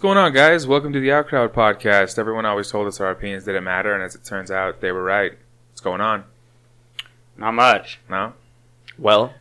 [0.00, 0.66] going on, guys?
[0.66, 2.18] Welcome to the Outcrowd podcast.
[2.18, 5.02] Everyone always told us our opinions didn't matter, and as it turns out, they were
[5.02, 5.32] right.
[5.70, 6.24] What's going on?
[7.36, 8.00] Not much.
[8.08, 8.32] No?
[8.98, 9.34] Well,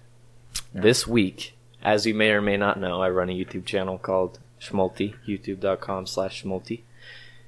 [0.73, 4.39] this week, as you may or may not know, I run a YouTube channel called
[4.59, 6.81] Schmulty, youtube.com slash Schmulty.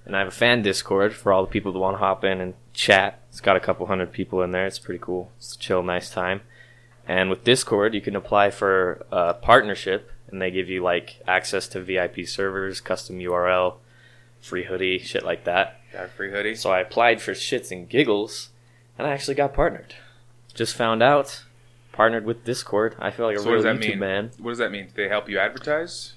[0.06, 2.40] And I have a fan Discord for all the people that want to hop in
[2.40, 3.20] and chat.
[3.28, 4.68] It's got a couple hundred people in there.
[4.68, 5.34] It's pretty cool.
[5.36, 6.44] It's a chill, nice time.
[7.06, 11.68] And with Discord, you can apply for a partnership, and they give you like access
[11.70, 13.76] to VIP servers, custom URL,
[14.42, 15.80] free hoodie, shit like that.
[15.94, 16.56] Got a free hoodie?
[16.56, 18.50] So I applied for shits and giggles,
[18.98, 19.94] and I actually got partnered.
[20.54, 21.44] Just found out,
[21.92, 22.96] partnered with Discord.
[23.00, 24.00] I feel like a So real does that YouTube mean?
[24.00, 24.32] man.
[24.40, 24.86] What does that mean?
[24.88, 26.14] Do they help you advertise?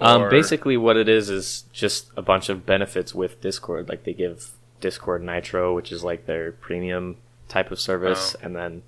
[0.00, 3.88] Um, basically, what it is is just a bunch of benefits with Discord.
[3.88, 7.16] Like they give Discord Nitro, which is like their premium
[7.48, 8.44] type of service, Oh.
[8.46, 8.82] and then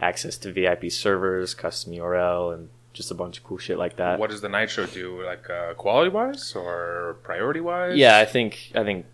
[0.00, 4.18] access to VIP servers, custom URL, and just a bunch of cool shit like that.
[4.18, 5.22] What does the Nitro do?
[5.24, 7.96] Like uh, quality wise or priority wise?
[7.96, 9.06] Yeah, I think I think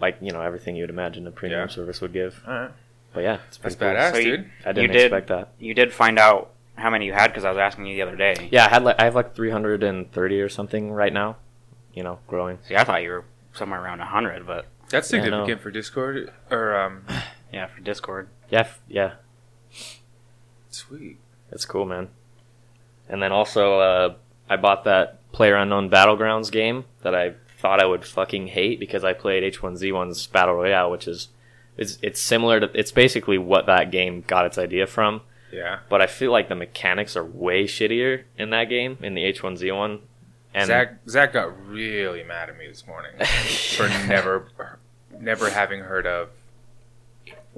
[0.00, 1.74] like you know everything you would imagine a premium Yeah.
[1.74, 2.40] service would give.
[2.48, 2.70] Alright.
[3.12, 4.00] But yeah, it's That's pretty cool.
[4.02, 4.50] badass, So you- dude.
[4.64, 5.52] I didn't You did- expect that.
[5.58, 8.16] You did find out how many you had because I was asking you the other
[8.16, 8.48] day.
[8.52, 11.36] Yeah, I had like I have like 330 or something right now.
[11.94, 12.58] You know, growing.
[12.68, 15.62] See, I thought you were somewhere around hundred, but That's Yeah, significant no.
[15.62, 16.32] for Discord.
[16.50, 17.04] Or, um,
[17.52, 18.28] yeah, for Discord.
[18.50, 19.14] Yeah, f- yeah,
[20.70, 21.18] sweet.
[21.50, 22.08] That's cool, man.
[23.08, 24.14] And then also, uh,
[24.48, 29.04] I bought that Player Unknown Battlegrounds game that I thought I would fucking hate because
[29.04, 31.28] I played H1Z1's Battle Royale, which is
[31.76, 35.22] it's it's similar to it's basically what that game got its idea from.
[35.52, 35.80] Yeah.
[35.88, 40.00] But I feel like the mechanics are way shittier in that game in the H1Z1.
[40.54, 43.12] And Zach Zach got really mad at me this morning
[43.76, 44.48] for never
[45.20, 46.30] never having heard of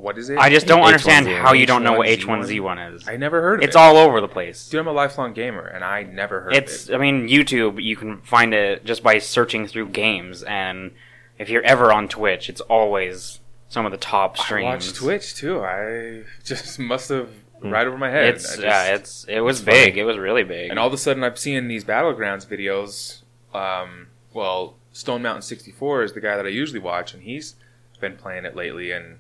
[0.01, 0.39] what is it?
[0.39, 0.87] I just don't H1Z1.
[0.87, 3.09] understand how you don't know what H1Z1 H1Z1 is.
[3.09, 3.69] I never heard of It's it.
[3.71, 4.69] It's all over the place.
[4.69, 6.85] Dude, I'm a lifelong gamer and I never heard It's.
[6.85, 6.93] of it.
[6.95, 7.83] It's I mean, YouTube.
[7.83, 10.93] You can find it just by searching through games, and
[11.39, 14.67] if you're ever on Twitch, it's always some of the top streams.
[14.67, 14.93] I streams.
[14.93, 15.61] watch Twitch too.
[15.65, 17.29] I just must have
[17.61, 17.69] Hmm.
[17.71, 18.37] right over my head.
[18.37, 19.91] It's I just- yeah, it's it was it's big.
[19.93, 20.01] funny.
[20.01, 20.71] It was really big.
[20.71, 23.21] and all of a sudden I'm seeing these battlegrounds videos.
[23.55, 27.57] Um, well, Stone Mountain 64 is the guy that I usually watch, and he's
[28.01, 29.19] been playing it lately, and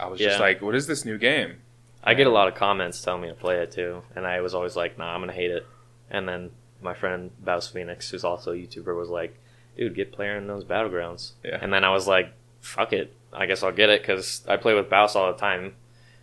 [0.00, 1.60] I was just like, "What is this new game?"
[2.02, 4.54] I get a lot of comments telling me to play it too, and I was
[4.54, 5.66] always like, "Nah, I'm gonna hate it."
[6.10, 6.50] And then
[6.82, 9.38] my friend Baus Phoenix, who's also a YouTuber, was like,
[9.76, 11.58] "Dude, get PlayerUnknown's Battlegrounds." Yeah.
[11.62, 14.74] And then I was like, "Fuck it, I guess I'll get it," because I play
[14.74, 15.74] with Baus all the time,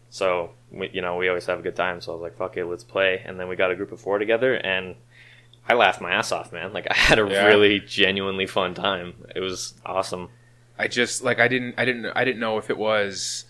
[0.09, 2.01] so we, you know we always have a good time.
[2.01, 3.99] So I was like, "Fuck it, let's play." And then we got a group of
[3.99, 4.95] four together, and
[5.67, 6.73] I laughed my ass off, man.
[6.73, 7.45] Like I had a Yeah.
[7.47, 9.13] really genuinely fun time.
[9.35, 10.29] It was awesome.
[10.77, 13.45] I just like I didn't I didn't I didn't know if it was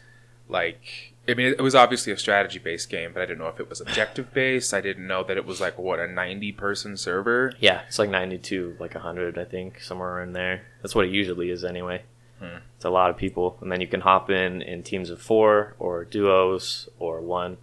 [0.52, 3.60] like I mean it was obviously a strategy based game, but I didn't know if
[3.60, 4.74] it was objective based.
[4.74, 7.54] I didn't know that it was like what a ninety person server.
[7.60, 10.64] Yeah, it's like 92, like 100, I think, somewhere in there.
[10.82, 12.04] That's what it usually is anyway.
[12.40, 12.58] Hmm.
[12.76, 13.58] It's a lot of people.
[13.62, 17.58] And then you can hop in in teams of four or duos or one.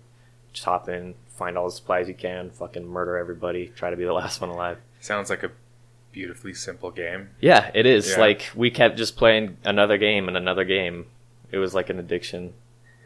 [0.53, 4.05] Just hop in, find all the supplies you can, fucking murder everybody, try to be
[4.05, 4.79] the last one alive.
[5.01, 5.51] Sounds like a
[6.13, 7.31] beautifully simple game.
[7.41, 8.11] Yeah, it is.
[8.11, 8.21] Yeah.
[8.21, 11.07] Like, we kept just playing another game and another game.
[11.51, 12.55] It was like an addiction.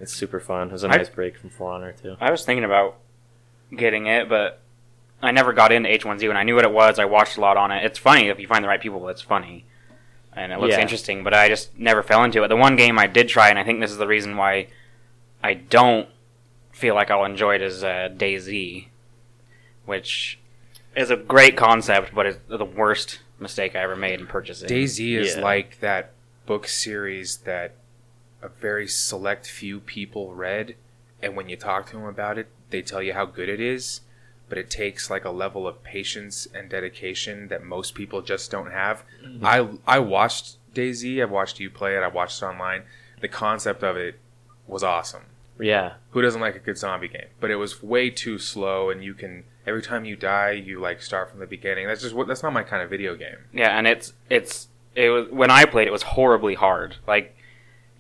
[0.03, 0.69] It's super fun.
[0.69, 2.17] It was a nice break from For Honor, too.
[2.21, 2.97] I was thinking about
[3.75, 4.61] getting it, but
[5.23, 6.35] I never got into H1Z1.
[6.35, 6.99] I knew what it was.
[6.99, 7.85] I watched a lot on it.
[7.85, 9.09] It's funny if you find the right people.
[9.09, 9.65] It's funny,
[10.35, 10.81] and it looks Yeah.
[10.81, 11.23] interesting.
[11.23, 12.49] But I just never fell into it.
[12.49, 14.67] The one game I did try, and I think this is the reason why
[15.43, 16.09] I don't
[16.73, 18.89] feel like I'll enjoy it, is uh, DayZ,
[19.87, 20.41] which
[20.97, 24.69] is a great concept, but it's the worst mistake I ever made in purchasing.
[24.69, 25.43] DayZ is Yeah.
[25.43, 26.11] like that
[26.47, 27.75] book series that
[28.43, 30.77] a very select few people read,
[31.23, 34.01] and when you talk to them about it, they tell you how good it is,
[34.49, 38.73] but it takes like a level of patience and dedication that most people just don't
[38.73, 39.05] have.
[39.25, 39.47] Mm-hmm.
[39.47, 41.23] I I watched DayZ.
[41.23, 42.03] I've watched you play it.
[42.03, 42.83] I watched it online.
[43.21, 44.19] The concept of it
[44.67, 45.23] was awesome.
[45.61, 45.95] Yeah.
[46.11, 47.29] Who doesn't like a good zombie game?
[47.41, 51.03] But it was way too slow, and you can every time you die, you like
[51.03, 51.87] start from the beginning.
[51.87, 53.37] That's just what that's not my kind of video game.
[53.53, 56.97] Yeah, and it's it's it was when I played it was horribly hard.
[57.07, 57.37] Like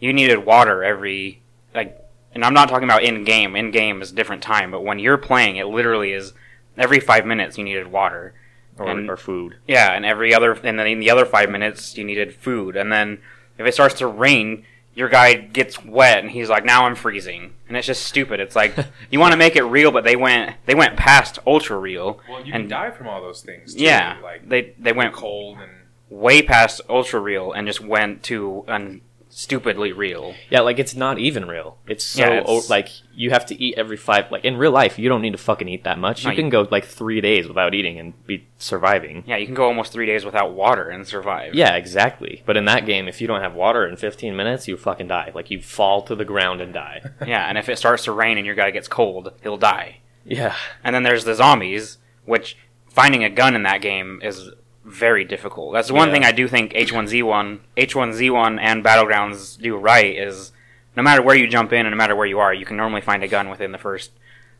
[0.02, 1.40] you needed water every
[1.75, 1.99] like
[2.34, 3.54] and I'm not talking about in game.
[3.56, 6.32] In game is a different time, but when you're playing it literally is
[6.76, 8.34] every 5 minutes you needed water.
[8.78, 9.56] Or, And- or food.
[9.69, 12.75] Yeah, and every other and then in the other 5 minutes you needed food.
[12.76, 13.19] And then
[13.58, 14.64] if it starts to rain,
[14.94, 18.40] your guy gets wet and he's like, "Now I'm freezing." And it's just stupid.
[18.40, 18.75] It's like
[19.10, 22.19] you want to make it real, but they went they went past ultra real.
[22.28, 23.75] Well, you And- can die from all those things.
[23.75, 23.84] Too.
[23.84, 25.70] Yeah, like they they went cold and
[26.08, 29.00] way past ultra real and just went to an
[29.34, 30.34] stupidly real.
[30.50, 31.79] Yeah, like it's not even real.
[31.88, 34.31] It's so Yeah, it's- o- like you have to eat every five.
[34.31, 36.25] Like in real life, you don't need to fucking eat that much.
[36.25, 39.25] No, You you- can go like three days without eating and be surviving.
[39.26, 41.55] Yeah, you can go almost three days without water and survive.
[41.55, 42.43] Yeah, exactly.
[42.44, 45.32] But in that game, if you don't have water in 15 minutes, you fucking die.
[45.34, 47.00] Like you fall to the ground and die.
[47.26, 50.00] Yeah, and if it starts to rain and your guy gets cold, he'll die.
[50.26, 50.55] yeah.
[50.84, 51.96] And then there's the zombies,
[52.26, 52.56] which
[52.90, 54.50] finding a gun in that game is
[54.84, 55.73] very difficult.
[55.73, 56.14] That's the one Yeah.
[56.14, 60.52] thing I do think H1Z1, H1Z1 and Battlegrounds do right is
[60.96, 63.00] no matter where you jump in and no matter where you are, you can normally
[63.00, 64.11] find a gun within the first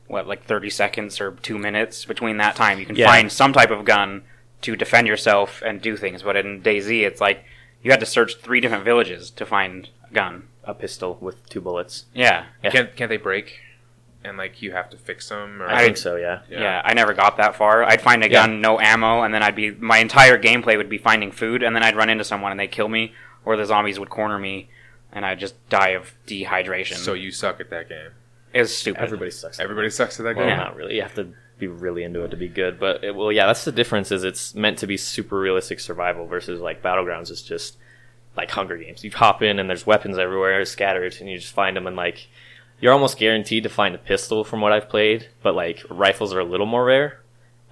[0.07, 2.79] what like 30 seconds or 2 minutes between that time.
[2.79, 3.07] You can Yeah.
[3.07, 4.23] find some type of gun
[4.63, 6.23] to defend yourself and do things.
[6.23, 7.45] But in DayZ, it's like
[7.83, 10.45] you had to search three different villages to find a gun.
[10.65, 12.05] A pistol with two bullets.
[12.15, 12.45] Yeah.
[12.63, 12.71] Yeah.
[12.71, 13.59] Can't can't they break?
[14.25, 15.61] And like you have to fix them.
[15.61, 16.41] Or I, I- think so, yeah.
[16.49, 16.81] Yeah.
[16.85, 17.83] I never got that far.
[17.85, 18.47] I'd find a Yeah.
[18.47, 21.75] gun, no ammo, and then I'd be my entire gameplay would be finding food, and
[21.75, 23.15] then I'd run into someone and they'd kill me,
[23.45, 24.69] or the zombies would corner me,
[25.13, 26.95] and I'd just die of dehydration.
[26.97, 28.11] So you suck at that game.
[28.55, 29.03] It's stupid.
[29.03, 29.59] Everybody sucks.
[29.59, 30.51] Everybody sucks at that Well, game.
[30.59, 30.65] Yeah.
[30.65, 30.95] not really.
[30.97, 32.79] You have to be really into it to be good.
[32.79, 34.13] But it, well, yeah, that's the difference.
[34.13, 37.77] Is it's meant to be super realistic survival versus like battlegrounds is just
[38.37, 39.03] like Hunger Games.
[39.05, 42.29] You hop in and there's weapons everywhere scattered, and you just find them and like
[42.83, 45.29] you're almost guaranteed to find a pistol from what I've played.
[45.43, 47.21] But like rifles are a little more rare,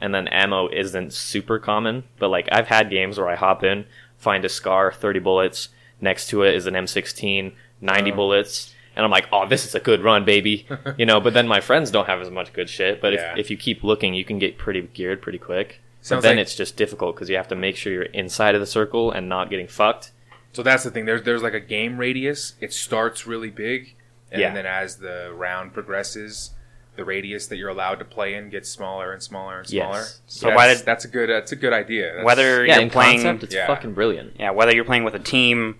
[0.01, 2.05] and then ammo isn't super common.
[2.19, 3.85] But like I've had games where I hop in,
[4.17, 5.69] find a SCAR, 30 bullets.
[6.01, 7.53] Next to it is an M16,
[7.83, 8.15] 90 Oh.
[8.17, 8.75] bullets.
[8.97, 10.67] And I'm like, oh, this is a good run, baby.
[10.97, 13.01] you know, but then my friends don't have as much good shit.
[13.01, 13.33] But Yeah.
[13.33, 15.81] if, if you keep looking, you can get pretty geared pretty quick.
[16.03, 18.55] Sounds but then like- it's just difficult because you have to make sure you're inside
[18.55, 20.13] of the circle and not getting fucked.
[20.53, 21.05] So that's the thing.
[21.05, 22.55] There's there's like a game radius.
[22.61, 23.95] It starts really big,
[24.33, 24.53] and Yeah.
[24.55, 26.51] then as the round progresses,
[26.97, 29.99] the radius that you're allowed to play in gets smaller and smaller and smaller.
[29.99, 30.21] Yes.
[30.27, 30.27] smaller.
[30.27, 32.07] So that's, why did- that's a good that's a good idea.
[32.07, 33.67] That's- Whether Yeah, you're in playing, concept, it's yeah.
[33.67, 34.37] fucking brilliant.
[34.39, 35.77] yeah, whether you're playing with a team,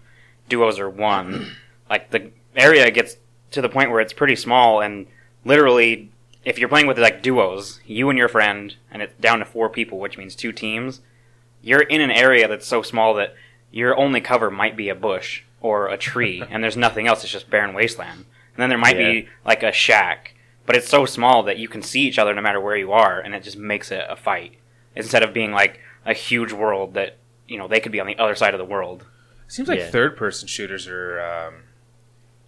[0.49, 1.57] duos, or one,
[1.91, 3.17] like the area gets
[3.51, 5.07] to the point where it's pretty small, and
[5.45, 6.11] literally,
[6.45, 9.69] if you're playing with like duos, you and your friend, and it's down to four
[9.69, 11.01] people, which means two teams,
[11.63, 13.35] you're in an area that's so small that
[13.71, 17.23] your only cover might be a bush or a tree, and there's nothing else.
[17.25, 18.25] It's just barren wasteland.
[18.61, 20.35] And then there might be like a shack,
[20.67, 23.19] but it's so small that you can see each other no matter where you are,
[23.19, 24.59] and it just makes it a fight
[24.95, 27.17] instead of being like a huge world that
[27.49, 29.07] you know they could be on the other side of the world.
[29.49, 29.89] Seems like Yeah.
[29.91, 31.55] third person shooters are um,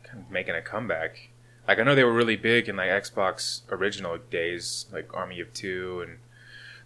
[0.05, 1.31] kind of making a comeback.
[1.67, 5.55] Like I know they were really big in like Xbox original days, like Army of
[5.55, 6.19] Two and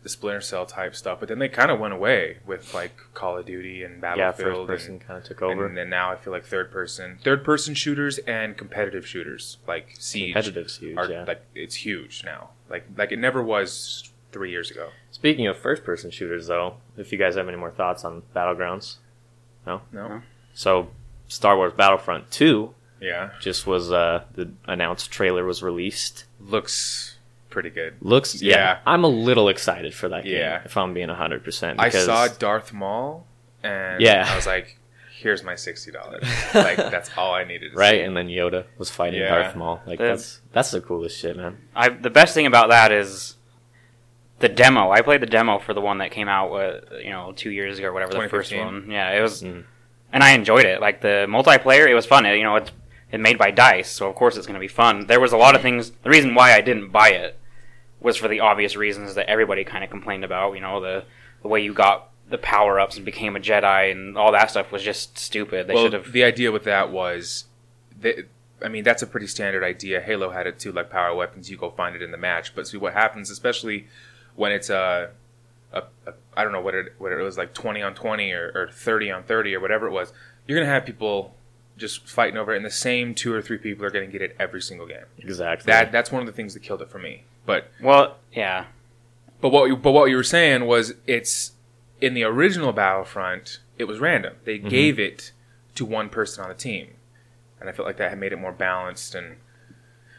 [0.06, 3.38] the Splinter Cell type stuff, but then they kind of went away with like Call
[3.38, 4.48] of Duty and Battlefield.
[4.48, 5.66] Yeah, first person and, kind of took over.
[5.66, 9.96] and then now I feel like third person, third person shooters and competitive shooters like
[9.98, 11.24] Siege Competitive's huge, are yeah.
[11.24, 12.50] like it's huge now.
[12.70, 14.90] Like like it never was three years ago.
[15.10, 18.98] Speaking of first person shooters, though, if you guys have any more thoughts on Battlegrounds.
[19.66, 20.22] No, no,
[20.54, 20.90] So,
[21.26, 26.26] Star Wars Battlefront 2 yeah, just was, uh, the announced trailer was released.
[26.38, 27.15] looks
[27.56, 27.94] pretty good.
[28.02, 28.78] Looks, yeah, Yeah.
[28.86, 30.60] I'm a little excited for that game, Yeah.
[30.64, 31.76] if I'm being 100%.
[31.78, 33.26] I saw Darth Maul,
[33.62, 34.26] and Yeah.
[34.30, 34.76] I was like,
[35.22, 36.22] "Here's my sixty dollars.
[36.54, 37.92] like that's all I needed." To right?
[38.00, 38.00] see.
[38.02, 39.30] And then Yoda was fighting Yeah.
[39.30, 39.80] Darth Maul.
[39.86, 41.56] Like, The- that's that's the coolest shit, man.
[41.74, 43.36] I the best thing about that is
[44.40, 44.90] the demo.
[44.90, 47.78] I played the demo for the one that came out, uh, you know, two years
[47.78, 48.12] ago or whatever.
[48.12, 49.64] The first one, yeah, it was, Mm.
[50.12, 50.78] and I enjoyed it.
[50.82, 52.26] Like the multiplayer, it was fun.
[52.26, 52.70] It, you know, it's
[53.10, 55.06] it made by Dice, so of course it's going to be fun.
[55.06, 55.92] There was a lot of things.
[56.02, 57.38] The reason why I didn't buy it
[58.00, 60.54] was for the obvious reasons that everybody kind of complained about.
[60.54, 61.04] You know, the
[61.42, 64.72] the way you got the power ups and became a Jedi and all that stuff
[64.72, 65.66] was just stupid.
[65.66, 66.12] They well, should have.
[66.12, 67.44] the idea with that was,
[68.00, 68.26] that,
[68.62, 70.00] I mean, that's a pretty standard idea.
[70.00, 71.50] Halo had it too, like power weapons.
[71.50, 72.54] You go find it in the match.
[72.54, 73.86] But see what happens, especially
[74.34, 75.10] when it's a,
[75.72, 78.50] a, a I don't know what it what it was like twenty on twenty or,
[78.54, 80.12] or thirty on thirty or whatever it was.
[80.46, 81.34] You're gonna have people
[81.76, 84.34] just fighting over it, and the same two or three people are gonna get it
[84.38, 85.04] every single game.
[85.18, 85.70] Exactly.
[85.70, 87.24] That that's one of the things that killed it for me.
[87.46, 88.66] But Well, yeah,
[89.40, 91.52] But what you, but what you were saying was it's
[92.00, 94.34] in the original Battlefront, it was random.
[94.44, 94.68] They Mm-hmm.
[94.68, 95.32] gave it
[95.76, 96.88] to one person on the team,
[97.60, 99.36] and I felt like that had made it more balanced and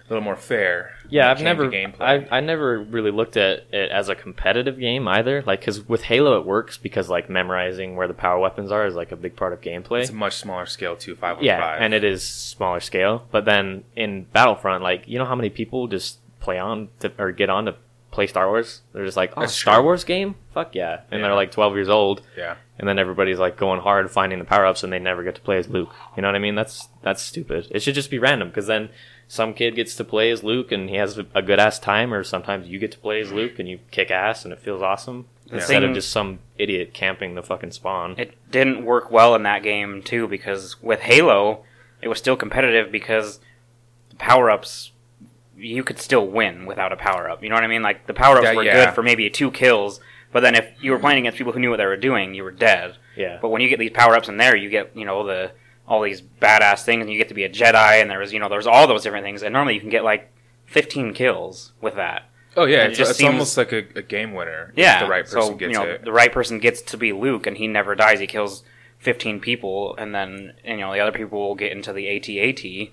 [0.06, 0.94] a little more fair.
[1.10, 1.70] Yeah, I've never.
[2.00, 5.44] I, I never really looked at it as a competitive game either.
[5.46, 8.96] Like, because with Halo it works because like memorizing where the power weapons are is
[8.96, 10.00] like a big part of gameplay.
[10.02, 11.82] it's a much smaller scale too, five yeah, five.
[11.82, 13.28] and it is smaller scale.
[13.32, 17.32] But then in Battlefront, like you know how many people just play on to, or
[17.32, 17.76] get on to
[18.12, 18.82] play Star Wars?
[18.94, 19.84] They're just like, oh, oh That's Star true.
[19.84, 20.36] Wars game?
[20.54, 21.02] Fuck yeah!
[21.12, 21.28] And Yeah.
[21.28, 24.66] they're like twelve years old, yeah, and then everybody's like going hard finding the power
[24.66, 25.94] ups, and they never get to play as Luke.
[26.16, 26.56] You know what I mean?
[26.56, 27.68] That's that's stupid.
[27.72, 28.90] It should just be random because then
[29.30, 32.24] some kid gets to play as Luke and he has a good ass time, or
[32.24, 35.26] sometimes you get to play as Luke and you kick ass and it feels awesome.
[35.52, 38.16] instead thing- of just some idiot camping the fucking spawn.
[38.18, 41.64] it didn't work well in that game too because with Halo,
[42.02, 43.40] it was still competitive because
[44.12, 44.92] the power ups
[45.58, 47.42] you could still win without a power up.
[47.44, 47.82] You know what I mean?
[47.82, 48.86] Like the power ups Yeah, were yeah.
[48.86, 50.00] good for maybe two kills,
[50.32, 52.44] but then if you were playing against people who knew what they were doing, you
[52.44, 52.96] were dead.
[53.16, 55.52] yeah, But when you get these power ups in there, you get you know the
[55.88, 58.40] all these badass things, and you get to be a Jedi, and there was you
[58.40, 60.32] know there's all those different things, and normally you can get like
[60.66, 62.30] 15 kills with that.
[62.56, 64.70] Oh yeah, It it's, just it's seems- almost like a, a game winner.
[64.74, 66.04] if Yeah, the right person so gets you know it.
[66.04, 68.20] the right person gets to be Luke, and he never dies.
[68.20, 68.64] He kills
[69.00, 72.90] 15 people, and then you know the other people will get into the AT-AT,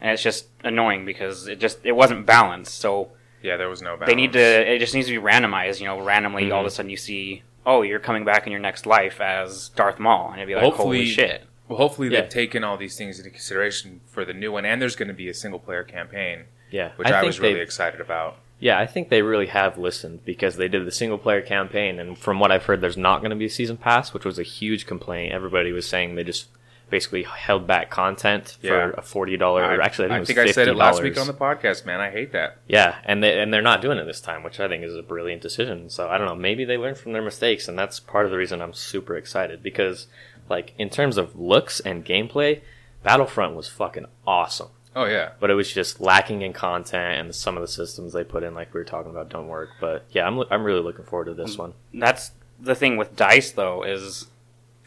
[0.00, 2.74] and it's just annoying because it just it wasn't balanced.
[2.78, 3.10] So
[3.42, 4.08] Yeah, there was no balance.
[4.10, 4.74] they need to.
[4.74, 5.80] It just needs to be randomized.
[5.80, 6.72] You know, randomly all of a mhm.
[6.72, 10.36] sudden you see, oh, you're coming back in your next life as Darth Maul, and
[10.40, 11.44] it'd be like, Hopefully- holy shit.
[11.68, 12.22] Well, hopefully Yeah.
[12.22, 15.14] they've taken all these things into consideration for the new one, and there's going to
[15.14, 16.92] be a single player campaign, yeah.
[16.96, 18.36] which I, think was really excited about.
[18.58, 22.16] Yeah, I think they really have listened because they did the single player campaign, and
[22.16, 24.42] from what I've heard, there's not going to be a season pass, which was a
[24.42, 25.34] huge complaint.
[25.34, 26.46] Everybody was saying they just
[26.90, 29.62] basically held back content for a forty dollar.
[29.62, 31.86] I, Actually, I think, it was think I said it last week on the podcast,
[31.86, 32.00] man.
[32.00, 32.58] I hate that.
[32.66, 35.02] Yeah, and they and they're not doing it this time, which I think is a
[35.02, 35.90] brilliant decision.
[35.90, 38.38] So I don't know, maybe they learned from their mistakes, and that's part of the
[38.38, 40.06] reason I'm super excited because,
[40.48, 42.60] like, in terms of looks and gameplay,
[43.02, 44.68] Battlefront was fucking awesome.
[44.96, 48.24] Oh yeah, But it was just lacking in content, and some of the systems they
[48.24, 49.70] put in, like we were talking about, don't work.
[49.80, 51.60] But yeah, I'm I'm really looking forward to this mm.
[51.60, 51.74] one.
[51.94, 54.26] That's the thing with Dice though is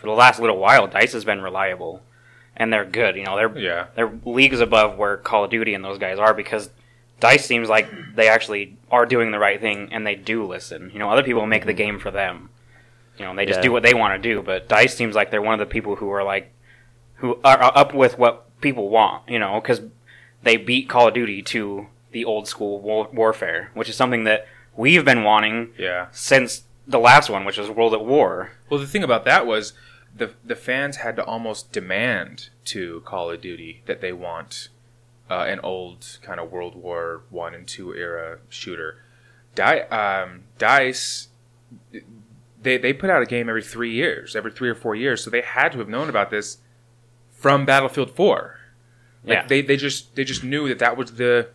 [0.02, 2.02] for the last little while, Dice has been reliable,
[2.58, 3.16] and they're good.
[3.16, 3.86] You know, they're yeah.
[3.96, 6.70] they're leagues above where Call of Duty and those guys are because
[7.20, 10.90] Dice seems like they actually are doing the right thing and they do listen.
[10.92, 12.50] You know, other people make the game for them.
[13.18, 13.64] You know, they just Yeah.
[13.64, 14.42] do what they want to do.
[14.42, 16.52] But Dice seems like they're one of the people who are like
[17.16, 19.30] who are are up with what people want.
[19.30, 19.82] You know, because
[20.44, 24.48] they beat Call of Duty to the old school war- warfare, which is something that
[24.76, 26.08] we've been wanting Yeah.
[26.12, 28.50] since the last one, which was World at War.
[28.70, 29.74] Well, the thing about that was
[30.16, 34.70] the the fans had to almost demand to Call of Duty that they want
[35.30, 39.04] uh, an old kind of World War One and Two era shooter.
[39.56, 41.30] Di- um, Dice,
[42.62, 45.30] they they put out a game every three years, every three or four years, so
[45.30, 46.58] they had to have known about this
[47.32, 48.60] from Battlefield Four.
[49.24, 49.48] Like Yeah.
[49.48, 51.50] they, they just they just knew that that was the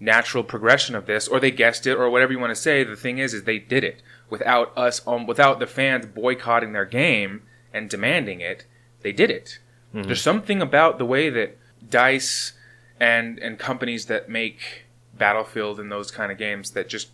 [0.00, 2.84] natural progression of this, or they guessed it, or whatever you want to say.
[2.84, 6.84] The thing is, is they did it without us, um, without the fans boycotting their
[6.84, 8.64] game and demanding it.
[9.02, 9.58] They did it.
[10.02, 12.52] There's something about the way that Dice
[13.00, 14.84] and and companies that make
[15.16, 17.08] Battlefield and those kind of games that just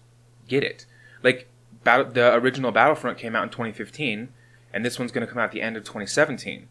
[0.46, 0.86] get it.
[1.22, 1.48] Like
[1.82, 4.28] Battle, the original Battlefront came out in 2015,
[4.72, 6.68] and this one's going to come out at the end of 2017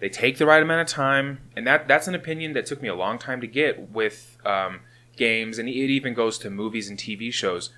[0.00, 2.88] they take the right amount of time, and that that's an opinion that took me
[2.88, 4.80] a long time to get with um,
[5.16, 7.70] games, and it even goes to movies and TV shows.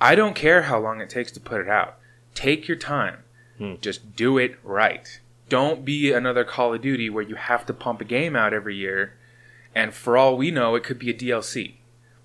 [0.00, 1.96] I don't care how long it takes to put it out.
[2.34, 3.22] Take your time.
[3.58, 3.74] Hmm.
[3.80, 5.20] Just do it right.
[5.48, 8.74] Don't be another Call of Duty where you have to pump a game out every
[8.76, 9.14] year,
[9.74, 11.74] and for all we know, it could be a DLC.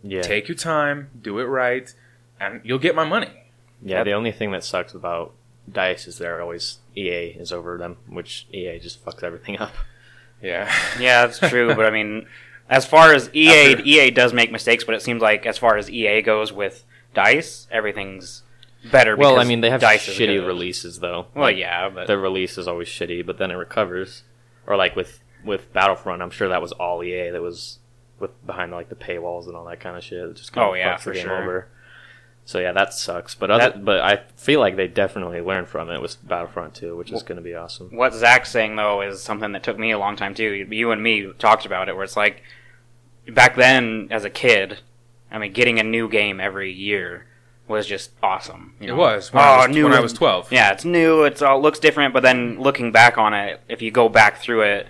[0.03, 1.93] Yeah, Take your time, do it right,
[2.39, 3.29] and you'll get my money.
[3.83, 4.03] yeah.
[4.03, 5.33] The only thing that sucks about
[5.71, 9.73] Dice is they're always EA is over them, which EA just fucks everything up.
[10.41, 10.71] Yeah.
[10.99, 11.75] Yeah, that's true.
[11.75, 12.25] but I mean,
[12.69, 15.77] as far as EA, After- EA does make mistakes, but it seems like as far
[15.77, 16.83] as EA goes with
[17.13, 18.41] Dice, everything's
[18.89, 19.15] better.
[19.17, 20.47] Well, I mean, they have Dice is shitty good.
[20.47, 21.27] releases though.
[21.35, 24.23] Well, Like, yeah, but the release is always shitty, but then it recovers.
[24.67, 27.79] Or like with with Battlefront, I'm sure that was all EA that was
[28.19, 30.19] with behind like the paywalls and all that kind of shit.
[30.19, 31.41] It just kinda Oh, yeah, fucks the for game sure.
[31.41, 31.67] over.
[32.45, 33.33] So yeah, that sucks.
[33.35, 36.95] But other, That- but I feel like they definitely learned from it with Battlefront 2,
[36.95, 37.89] which is going to be awesome.
[37.95, 40.51] what Zach's saying though is something that took me a long time too.
[40.69, 42.41] You and me talked about it, where it's like
[43.27, 44.79] back then as a kid,
[45.31, 47.25] I mean, getting a new game every year
[47.67, 48.75] was just awesome.
[48.79, 50.51] You It was when, oh, I, was, new when I was 12.
[50.51, 51.23] Yeah, it's new.
[51.23, 54.61] It's all looks different, but then looking back on it, if you go back through
[54.61, 54.87] it,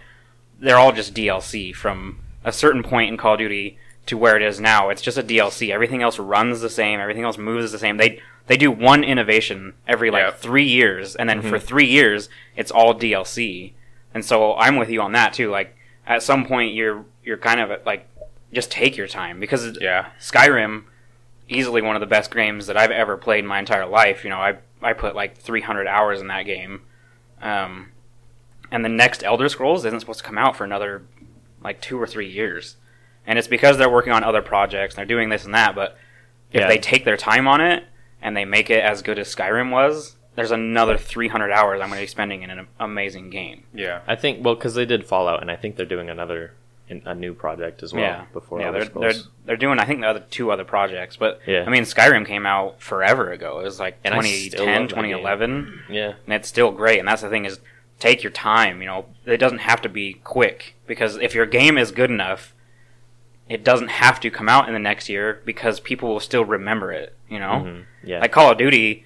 [0.60, 4.42] they're all just DLC from a certain point in Call of Duty to where it
[4.42, 4.90] is now.
[4.90, 5.70] It's just a DLC.
[5.72, 7.00] Everything else runs the same.
[7.00, 7.98] Everything else moves the same.
[7.98, 10.32] They they do one innovation every like Yeah.
[10.32, 11.66] three years, and then for mm-hmm.
[11.66, 13.74] three years it's all DLC.
[14.14, 15.50] And so I'm with you on that too.
[15.50, 15.76] Like
[16.06, 18.08] at some point you're you're kind of like
[18.52, 20.08] just take your time because Yeah.
[20.20, 20.84] Skyrim,
[21.52, 24.24] easily one of the best games that I've ever played in my entire life.
[24.24, 26.82] You know, I I put like 300 hours in that game,
[27.42, 27.92] um,
[28.72, 31.04] and the next Elder Scrolls isn't supposed to come out for another
[31.64, 32.78] like two or three years,
[33.28, 35.76] and it's because they're working on other projects and they're doing this and that.
[35.76, 35.98] But
[36.52, 36.68] if Yeah.
[36.68, 37.84] they take their time on it
[38.22, 42.00] and they make it as good as Skyrim was, there's another 300 hours I'm going
[42.00, 43.66] to be spending in an amazing game.
[43.74, 44.00] Yeah.
[44.08, 46.54] I think well because they did Fallout, and I think they're doing another
[46.92, 49.14] in a new project as well yeah, before yeah, they're, they're
[49.46, 51.64] they're doing I think the other two other projects, but Yeah.
[51.66, 53.60] I mean Skyrim came out forever ago.
[53.60, 54.88] It was like And 2010, love that game.
[54.90, 57.00] 2011, yeah, and it's still great.
[57.00, 57.60] And that's the thing is
[58.00, 58.82] take your time.
[58.82, 62.54] You know, it doesn't have to be quick because if your game is good enough,
[63.48, 66.92] it doesn't have to come out in the next year because people will still remember
[66.92, 67.16] it.
[67.30, 67.84] You know, Mhm.
[68.04, 69.06] yeah, like Call of Duty,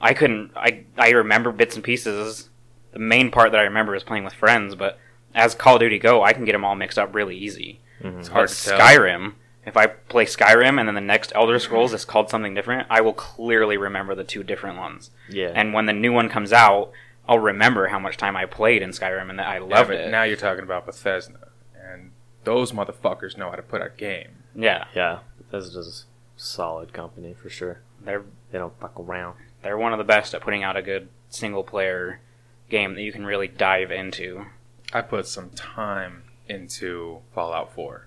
[0.00, 0.52] I couldn't.
[0.56, 2.48] I I remember bits and pieces.
[2.92, 4.98] The main part that I remember is playing with friends, but
[5.36, 7.78] as Call of Duty go, I can get them all mixed up really easy.
[8.02, 8.18] Mhm.
[8.18, 8.80] It's hard But to tell.
[8.80, 12.86] Skyrim, if I play Skyrim and then the next Elder Scrolls is called something different,
[12.90, 15.10] I will clearly remember the two different ones.
[15.28, 16.90] yeah, And when the new one comes out,
[17.28, 19.98] I'll remember how much time I played in Skyrim and that I Yeah, loved but
[20.00, 20.10] it.
[20.10, 22.12] Now you're talking about Bethesda, and
[22.44, 24.42] those motherfuckers know how to put out game.
[24.54, 25.18] yeah, yeah.
[25.38, 26.06] Bethesda's
[26.38, 27.80] a solid company for sure.
[28.00, 29.36] they're They don't fuck around.
[29.62, 32.20] they're one of the best at putting out a good single player
[32.70, 34.46] game that you can really dive into.
[34.92, 38.06] I put some time into Fallout 4.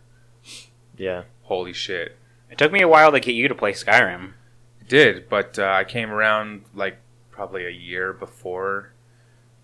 [0.97, 2.15] Yeah, Holy shit.
[2.51, 4.33] It took me a while to get you to play Skyrim.
[4.81, 6.97] It did, but uh, I came around like
[7.31, 8.91] probably a year before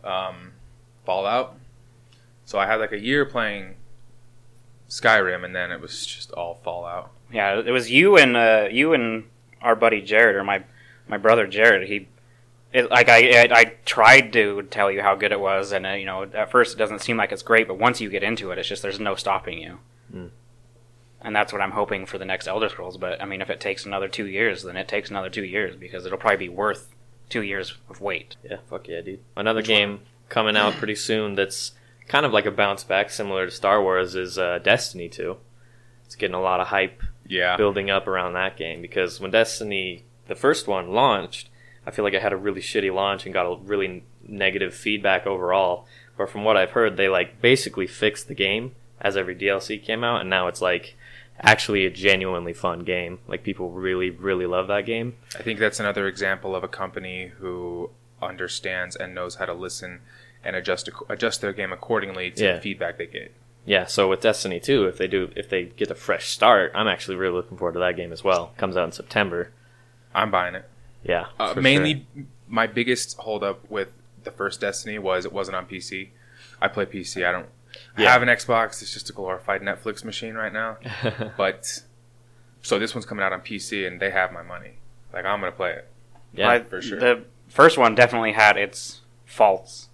[0.04, 0.54] um,
[1.06, 1.58] Fallout.
[2.44, 3.76] So I had like a year playing
[4.90, 7.12] Skyrim, and then it was just all Fallout.
[7.32, 9.26] Yeah, it was you and uh, you and
[9.62, 10.64] our buddy Jared or my
[11.08, 11.88] my brother Jared.
[11.88, 12.08] He
[12.76, 15.92] it, like I, I I tried to tell you how good it was, and uh,
[15.92, 18.52] you know at first it doesn't seem like it's great, but once you get into
[18.52, 19.80] it, it's just there's no stopping you.
[20.14, 20.30] Mm.
[21.22, 22.98] And that's what I'm hoping for the next Elder Scrolls.
[22.98, 25.76] But I mean, if it takes another two years, then it takes another two years
[25.76, 26.94] because it'll probably be worth
[27.30, 28.36] two years of wait.
[28.44, 29.22] yeah, fuck yeah, dude.
[29.36, 31.72] Another game coming out pretty soon that's
[32.08, 35.38] kind of like a bounce back, similar to Star Wars, is uh, Destiny Two.
[36.06, 37.58] It's getting a lot of hype Yeah.
[37.58, 41.50] building up around that game because when Destiny, the first one, launched,
[41.86, 45.28] I feel like I had a really shitty launch and got a really negative feedback
[45.28, 45.86] overall.
[46.18, 50.04] But from what I've heard, they like basically fixed the game as every DLC came
[50.04, 50.96] out, and now it's like
[51.42, 53.20] actually a genuinely fun game.
[53.28, 55.16] Like people really, really love that game.
[55.38, 57.90] I think that's another example of a company who
[58.22, 60.00] understands and knows how to listen
[60.44, 62.56] and adjust adjust their game accordingly to Yeah.
[62.56, 63.34] the feedback they get.
[63.66, 66.88] Yeah, so with Destiny 2, if they do, if they get a fresh start, I'm
[66.88, 68.54] actually really looking forward to that game as well.
[68.58, 69.52] Comes out in September.
[70.14, 70.66] I'm buying it.
[71.08, 72.08] Yeah, Uh, for mainly,
[72.48, 73.90] my biggest holdup with
[74.24, 76.10] the first Destiny was it wasn't on PC.
[76.62, 77.26] I play PC.
[77.26, 77.48] I don't
[77.98, 78.12] Yeah.
[78.12, 78.82] have an Xbox.
[78.82, 80.78] It's just a glorified Netflix machine right now.
[81.38, 81.82] But
[82.64, 84.80] so this one's coming out on PC, and they have my money.
[85.14, 85.88] Like I'm gonna play it.
[86.34, 87.00] yeah, I- for sure.
[87.00, 89.90] The first one definitely had its faults.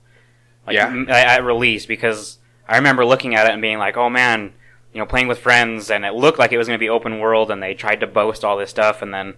[0.65, 0.88] Like, Yeah.
[0.88, 2.38] m- at at release because
[2.69, 4.54] I remember looking at it and being like, "Oh man,
[4.93, 7.19] you know, playing with friends," and it looked like it was going to be open
[7.19, 9.36] world, and they tried to boast all this stuff, and then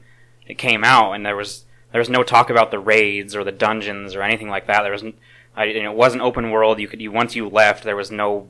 [0.48, 3.52] it came out, and there was there was no talk about the raids or the
[3.52, 4.82] dungeons or anything like that.
[4.84, 5.04] There was,
[5.56, 6.80] I, you know, it wasn't open world.
[6.80, 8.50] You could, you once you left, there was no,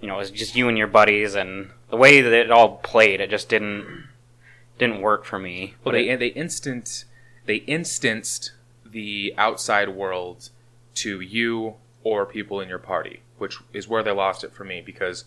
[0.00, 2.76] you know, it was just you and your buddies, and the way that it all
[2.78, 4.08] played, it just didn't
[4.78, 5.74] didn't work for me.
[5.84, 7.04] Well, But they it- they instant
[7.46, 8.52] they instanced
[8.84, 10.50] the outside world
[10.94, 11.74] to you
[12.04, 15.24] or people in your party, which is where they lost it for me because.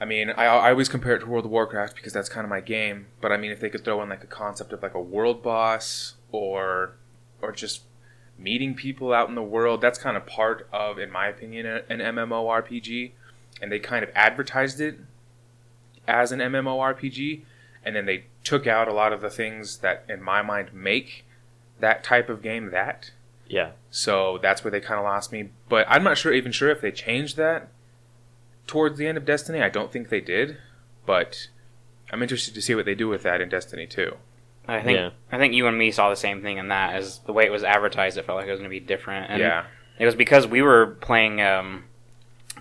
[0.00, 2.50] I mean, I, I always compare it to World of Warcraft because that's kind of
[2.50, 3.06] my game.
[3.20, 5.42] But I mean, if they could throw in like a concept of like a world
[5.42, 6.92] boss or
[7.42, 7.82] or just
[8.38, 11.98] meeting people out in the world, that's kind of part of, in my opinion, an
[11.98, 13.12] MMORPG.
[13.60, 15.00] And they kind of advertised it
[16.06, 17.42] as an MMORPG,
[17.84, 21.24] and then they took out a lot of the things that, in my mind, make
[21.80, 23.10] that type of game that.
[23.48, 25.50] yeah, So that's where they kind of lost me.
[25.68, 27.68] But I'm not sure, even sure if they changed that
[28.68, 29.60] towards the end of Destiny.
[29.60, 30.58] I don't think they did,
[31.04, 31.48] but
[32.12, 34.14] I'm interested to see what they do with that in Destiny 2.
[34.68, 35.10] I think Yeah.
[35.32, 36.94] I think you and me saw the same thing in that.
[36.94, 39.30] As the way it was advertised, it felt like it was going to be different.
[39.30, 39.64] And yeah,
[39.98, 41.84] it was because we were playing um,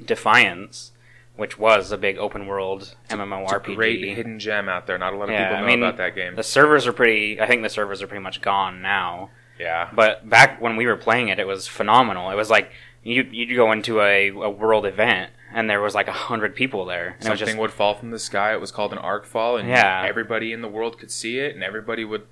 [0.04, 0.92] Defiance,
[1.36, 3.76] which was a big open world it's a MMORPG.
[3.76, 4.98] great hidden gem out there.
[4.98, 6.36] Not a lot of Yeah, people I know mean, about that game.
[6.36, 7.40] The servers are pretty.
[7.42, 9.30] I think the servers are pretty much gone now.
[9.60, 12.30] Yeah, But back when we were playing it, it was phenomenal.
[12.30, 12.72] It was like
[13.04, 16.86] you you'd go into a, a world event and there was like a hundred people
[16.86, 18.54] there, and something just would fall from the sky.
[18.54, 20.06] It was called an Arkfall, and Yeah.
[20.08, 22.28] everybody in the world could see it, and everybody would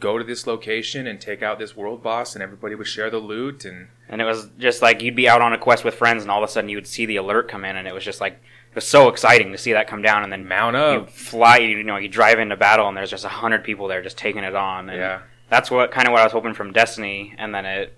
[0.00, 3.18] go to this location and take out this world boss, and everybody would share the
[3.18, 6.22] loot, and and it was just like you'd be out on a quest with friends,
[6.22, 8.04] and all of a sudden you would see the alert come in, and it was
[8.04, 11.00] just like it was so exciting to see that come down, and then mount up,
[11.00, 14.02] you fly, you know, you drive into battle, and there's just a hundred people there
[14.02, 16.72] just taking it on, and Yeah, that's what kind of what I was hoping from
[16.72, 17.96] Destiny, and then it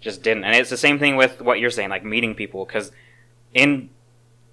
[0.00, 0.44] just didn't.
[0.44, 2.92] And it's the same thing with what you're saying, like meeting people, because
[3.54, 3.90] in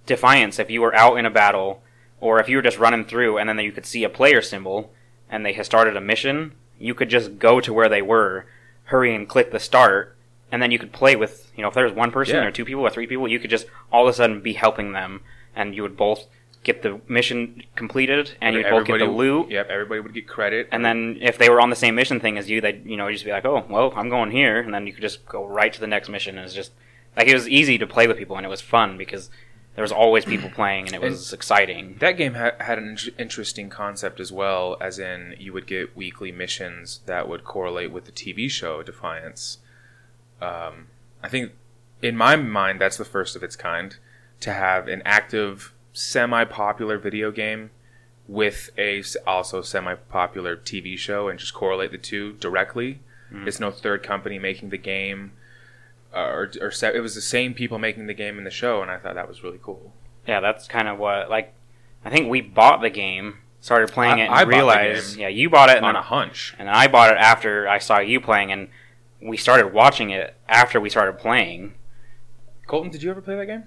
[0.06, 1.82] Defiance, if you were out in a battle,
[2.20, 4.92] or if you were just running through, and then you could see a player symbol,
[5.30, 8.46] and they had started a mission, you could just go to where they were,
[8.86, 10.16] hurry and click the start,
[10.52, 12.46] and then you could play with, you know, if there was one person Yeah.
[12.46, 14.94] or two people or three people, you could just all of a sudden be helping
[14.94, 15.22] them
[15.56, 16.26] and you would both
[16.64, 19.50] get the mission completed, and you'd both get the loot.
[19.50, 20.68] Yep, everybody would get credit.
[20.72, 23.08] And then if they were on the same mission thing as you, they'd you know
[23.08, 25.46] you'd just be like, oh well, I'm going here, and then you could just go
[25.46, 26.38] right to the next mission.
[26.38, 26.72] And it's just
[27.20, 29.30] like it was easy to play with people, and it was fun because
[29.76, 31.98] there was always people playing, and it was exciting.
[32.00, 35.98] That game ha- had an in- interesting concept as well, as in you would get
[35.98, 39.58] weekly missions that would correlate with the TV show Defiance.
[40.42, 40.88] Um,
[41.22, 41.52] I think,
[42.02, 43.98] in my mind, that's the first of its kind
[44.40, 47.72] to have an active, semi-popular video game
[48.30, 53.02] with a also semi-popular TV show and just correlate the two directly.
[53.46, 55.34] It's no third company making the game,
[56.14, 58.82] uh, or, or se- it was the same people making the game in the show,
[58.82, 59.94] and I thought that was really cool.
[60.28, 61.54] Yeah, that's kind of what like
[62.06, 65.16] I think we bought the game, started playing I- it, and I bought the realized
[65.16, 66.56] game yeah, you bought it, On a hunch.
[66.60, 68.70] and I bought it after I saw you playing, and
[69.22, 71.74] we started watching it after we started playing.
[72.68, 73.64] Colton, did you ever play that game?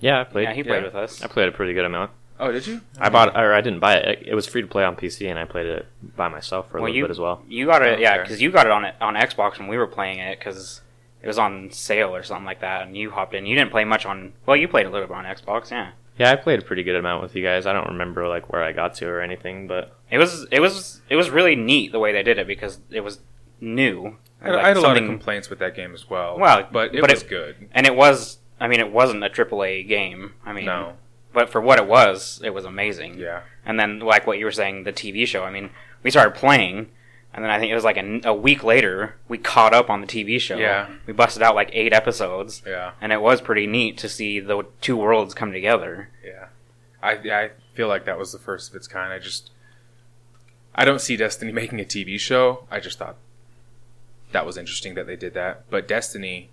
[0.00, 0.44] Yeah, I played.
[0.44, 0.84] yeah, he played yeah.
[0.84, 1.22] with us.
[1.22, 2.10] I played a pretty good amount.
[2.38, 2.80] Oh, did you?
[2.98, 4.24] I bought, or I didn't buy it.
[4.26, 6.80] It was free to play on PC, and I played it by myself for a
[6.80, 7.42] Well, little you bit as well.
[7.48, 9.86] you got it, yeah, because you got it on it on Xbox when we were
[9.86, 10.80] playing it because
[11.24, 13.46] it was on sale or something like that, and you hopped in.
[13.46, 14.34] You didn't play much on.
[14.46, 15.92] Well, you played a little bit on Xbox, yeah.
[16.18, 17.66] Yeah, I played a pretty good amount with you guys.
[17.66, 21.00] I don't remember like where I got to or anything, but It was it was
[21.08, 23.18] it was really neat the way they did it because it was
[23.60, 24.16] new.
[24.40, 26.38] I, Like I had a lot of complaints with that game as well.
[26.38, 27.68] Well, but it but was it- good.
[27.72, 28.38] and it was.
[28.60, 30.34] I mean, it wasn't a AAA game.
[30.46, 30.92] I mean, No,
[31.32, 33.18] but for what it was, it was amazing.
[33.18, 35.42] yeah, And then, like what you were saying, the TV show.
[35.42, 35.70] I mean,
[36.04, 36.90] we started playing,
[37.34, 40.00] and then I think it was like a, a week later we caught up on
[40.00, 40.56] the TV show.
[40.56, 40.88] Yeah.
[41.06, 44.64] we busted out like eight episodes, yeah, and it was pretty neat to see the
[44.80, 46.10] two worlds come together.
[46.24, 46.46] yeah.
[47.02, 49.12] I I feel like that was the first of its kind.
[49.12, 49.50] I just
[50.74, 52.66] I don't see Destiny making a TV show.
[52.70, 53.16] I just thought
[54.32, 55.64] that was interesting that they did that.
[55.70, 56.50] But Destiny,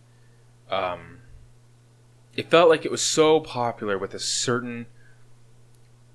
[0.70, 1.20] um,
[2.36, 4.88] it felt like it was so popular with a certain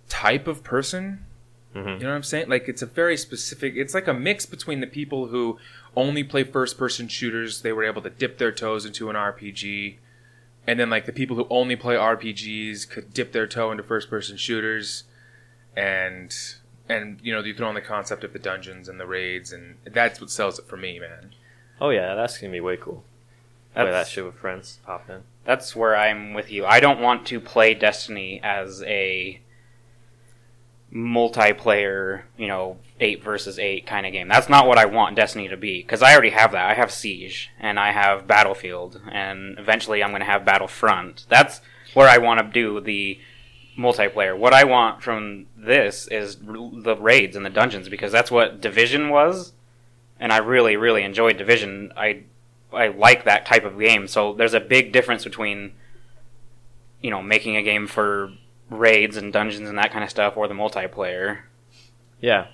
[0.09, 1.25] type of person
[1.77, 1.99] mhm.
[1.99, 2.49] You know what I'm saying?
[2.49, 3.75] Like it's a very specific.
[3.77, 5.59] It's like a mix between the people who
[5.95, 7.63] only play first-person shooters.
[7.63, 9.97] They were able to dip their toes into an RPG,
[10.67, 14.37] and then like the people who only play RPGs could dip their toe into first-person
[14.37, 15.05] shooters,
[15.77, 16.35] and
[16.89, 19.77] and you know you throw in the concept of the dungeons and the raids, and
[19.85, 21.33] that's what sells it for me, man.
[21.81, 23.05] oh yeah, that's gonna be way cool.
[23.75, 24.79] Play that shit with friends.
[24.87, 25.23] Hop in.
[25.45, 26.65] That's where I'm with you.
[26.65, 29.41] I don't want to play Destiny as a
[30.93, 34.29] multiplayer, you know, eight versus eight kind of game.
[34.29, 36.71] That's not what I want Destiny to be because I already have that.
[36.71, 41.27] I have Siege and I have Battlefield, and eventually I'm going to have Battlefront.
[41.29, 41.61] That's
[41.95, 43.19] where I want to do the
[43.79, 44.37] multiplayer.
[44.37, 48.61] What I want from this is r- the raids and the dungeons because that's what
[48.61, 49.53] Division was,
[50.19, 51.93] and I really, really enjoyed Division.
[51.97, 52.23] I
[52.73, 54.09] I like that type of game.
[54.09, 55.73] So there's a big difference between
[57.03, 58.33] you know making a game for
[58.71, 61.41] raids and dungeons and that kind of stuff or the multiplayer.
[62.21, 62.47] Yeah,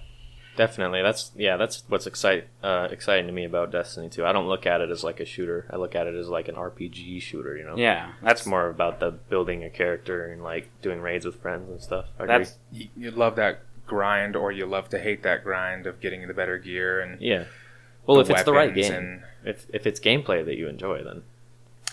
[0.56, 1.02] definitely.
[1.02, 4.24] That's yeah, that's what's excite uh, exciting to me about Destiny too.
[4.26, 5.66] I don't look at it as like a shooter.
[5.70, 7.56] I look at it as like an RPG shooter.
[7.56, 11.24] You know, Yeah, that's it's more about the building a character and like doing raids
[11.24, 12.06] with friends and stuff.
[12.18, 16.00] I that's You, you love that grind, or you love to hate that grind of
[16.00, 17.44] getting the better gear and yeah.
[18.06, 21.22] Well, if it's the right game, and- if if it's gameplay that you enjoy, then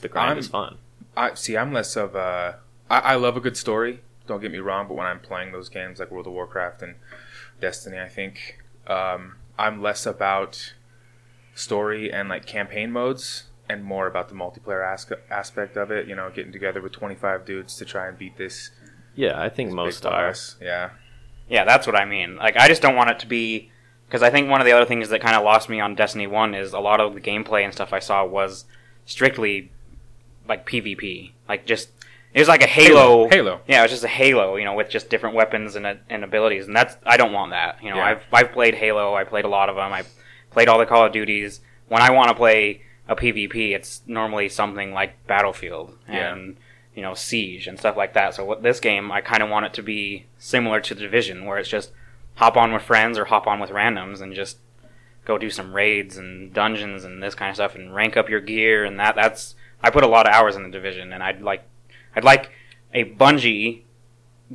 [0.01, 0.77] the grind I'm- is fun.
[1.15, 1.57] I see.
[1.57, 2.59] I'm less of a.
[2.89, 4.01] I, I love a good story.
[4.29, 6.95] Don't get me wrong, but when I'm playing those games like World of Warcraft and
[7.59, 10.73] Destiny, I think um, I'm less about
[11.55, 16.07] story and like campaign modes and more about the multiplayer as- aspect of it.
[16.07, 18.69] You know, getting together with 25 dudes to try and beat this.
[19.15, 20.35] Yeah, I think most are.
[20.61, 20.91] Yeah.
[21.49, 22.35] yeah, that's what I mean.
[22.35, 23.71] Like I just don't want it to be
[24.05, 26.27] because I think one of the other things that kind of lost me on Destiny
[26.27, 28.65] One is a lot of the gameplay and stuff I saw was
[29.07, 29.71] strictly
[30.47, 31.89] like PvP, like just
[32.33, 33.27] it was like a Halo.
[33.29, 33.61] Halo.
[33.67, 36.67] Yeah, it was just a Halo, you know, with just different weapons and, and abilities,
[36.67, 37.83] and that's I don't want that.
[37.83, 38.05] You know, Yeah.
[38.05, 40.03] I've I've played Halo, I played a lot of them, I
[40.51, 41.61] played all the Call of Duties.
[41.87, 46.33] When I want to play a PvP, it's normally something like Battlefield Yeah.
[46.33, 46.57] and
[46.95, 48.35] you know Siege and stuff like that.
[48.35, 51.45] So what this game, I kind of want it to be similar to the Division,
[51.45, 51.91] where it's just
[52.35, 54.57] hop on with friends or hop on with randoms and just
[55.25, 58.39] go do some raids and dungeons and this kind of stuff and rank up your
[58.39, 61.41] gear and that that's I put a lot of hours in the division and I'd
[61.41, 61.63] like
[62.15, 62.51] I'd like
[62.93, 63.81] a Bungie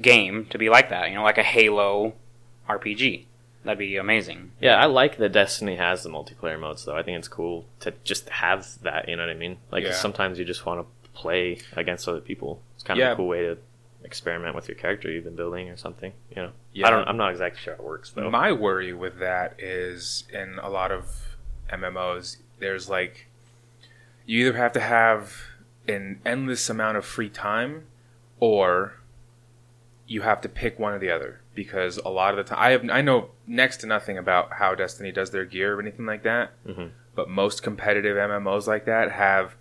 [0.00, 2.14] game to be like that, you know, like a Halo
[2.68, 3.26] RPG.
[3.64, 4.52] That'd be amazing.
[4.60, 6.96] Yeah, I like that Destiny has the multiplayer modes though.
[6.96, 9.08] I think it's cool to just have that.
[9.08, 9.56] You know what I mean?
[9.70, 9.92] Like Yeah.
[9.92, 12.60] sometimes you just want to play against other people.
[12.74, 13.12] It's kind of Yeah.
[13.12, 13.56] a cool way to
[14.02, 16.12] experiment with your character you've been building or something.
[16.36, 16.50] You know?
[16.74, 16.88] Yeah.
[16.88, 17.08] I don't.
[17.08, 18.30] I'm not exactly sure how it works though.
[18.30, 21.36] My worry with that is in a lot of
[21.72, 23.28] MMOs, there's like
[24.26, 25.32] you either have to have
[25.86, 27.86] an endless amount of free time
[28.40, 28.94] or
[30.06, 32.70] you have to pick one or the other because a lot of the time I
[32.70, 36.22] have I know next to nothing about how Destiny does their gear or anything like
[36.24, 36.52] that.
[36.66, 36.90] Mhm.
[37.14, 39.54] But most competitive MMOs like that have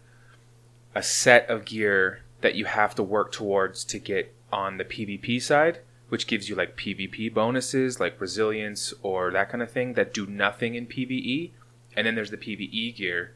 [0.95, 5.39] a set of gear that you have to work towards to get on the PvP
[5.41, 10.13] side, which gives you like PvP bonuses like resilience or that kind of thing that
[10.13, 11.51] do nothing in PvE.
[11.95, 13.33] And then there's the PvE gear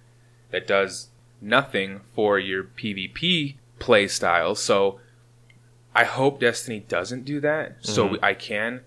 [0.51, 1.09] that does
[1.41, 4.55] nothing for your PvP play style.
[4.55, 4.99] So
[5.95, 7.77] I hope Destiny doesn't do that.
[7.81, 8.19] So Mhm.
[8.23, 8.81] I can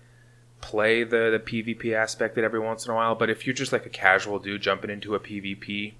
[0.61, 3.15] play the, the PvP aspect it every once in a while.
[3.15, 5.93] But if you're just like a casual dude jumping into a PvP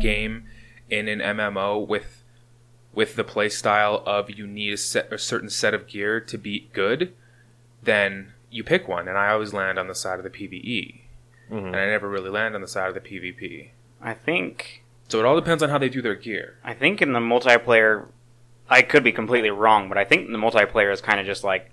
[0.00, 0.44] game
[0.90, 2.18] in an MMO with
[2.94, 6.36] with the play style of you need a, set, a certain set of gear to
[6.36, 7.10] be good,
[7.82, 9.08] then you pick one.
[9.08, 11.00] And I always land on the side of the PvE,
[11.50, 11.68] Mhm.
[11.68, 13.70] and I never really land on the side of the PvP.
[14.02, 14.81] I think
[15.12, 16.56] So it all depends on how they do their gear.
[16.64, 18.06] I think in the multiplayer,
[18.70, 21.70] I could be completely wrong, but I think the multiplayer is kind of just like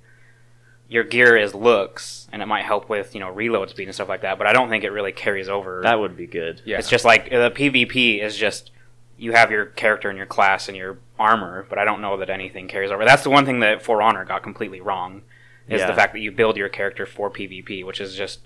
[0.89, 4.09] your gear is looks, and it might help with you know reload speed and stuff
[4.09, 4.37] like that.
[4.37, 5.79] But I don't think it really carries over.
[5.83, 6.61] That would be good.
[6.65, 8.71] Yeah, It's just like the PvP is just
[9.17, 12.29] you have your character and your class and your armor, but I don't know that
[12.29, 13.05] anything carries over.
[13.05, 15.21] That's the one thing that For Honor got completely wrong
[15.69, 15.87] is Yeah.
[15.87, 18.41] the fact that you build your character for PvP, which is just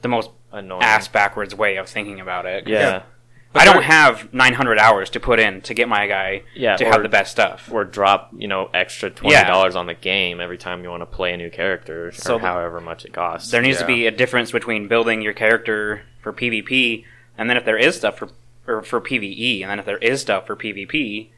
[0.00, 0.82] the most Annoying.
[0.82, 2.64] ass backwards way of thinking about it.
[2.64, 3.02] 'Cause
[3.54, 3.60] Yeah.
[3.62, 7.02] I don't have 900 hours to put in to get my guy Yeah, to have
[7.02, 7.68] the best stuff.
[7.70, 11.06] Or drop, you know, extra twenty dollars on the game every time you want to
[11.06, 13.50] play a new character, or So the- however much it costs.
[13.50, 13.86] There needs Yeah.
[13.86, 17.04] to be a difference between building your character for PvP
[17.36, 18.28] and then if there is stuff for
[18.66, 21.28] or for PvE and then if there is stuff for PvP,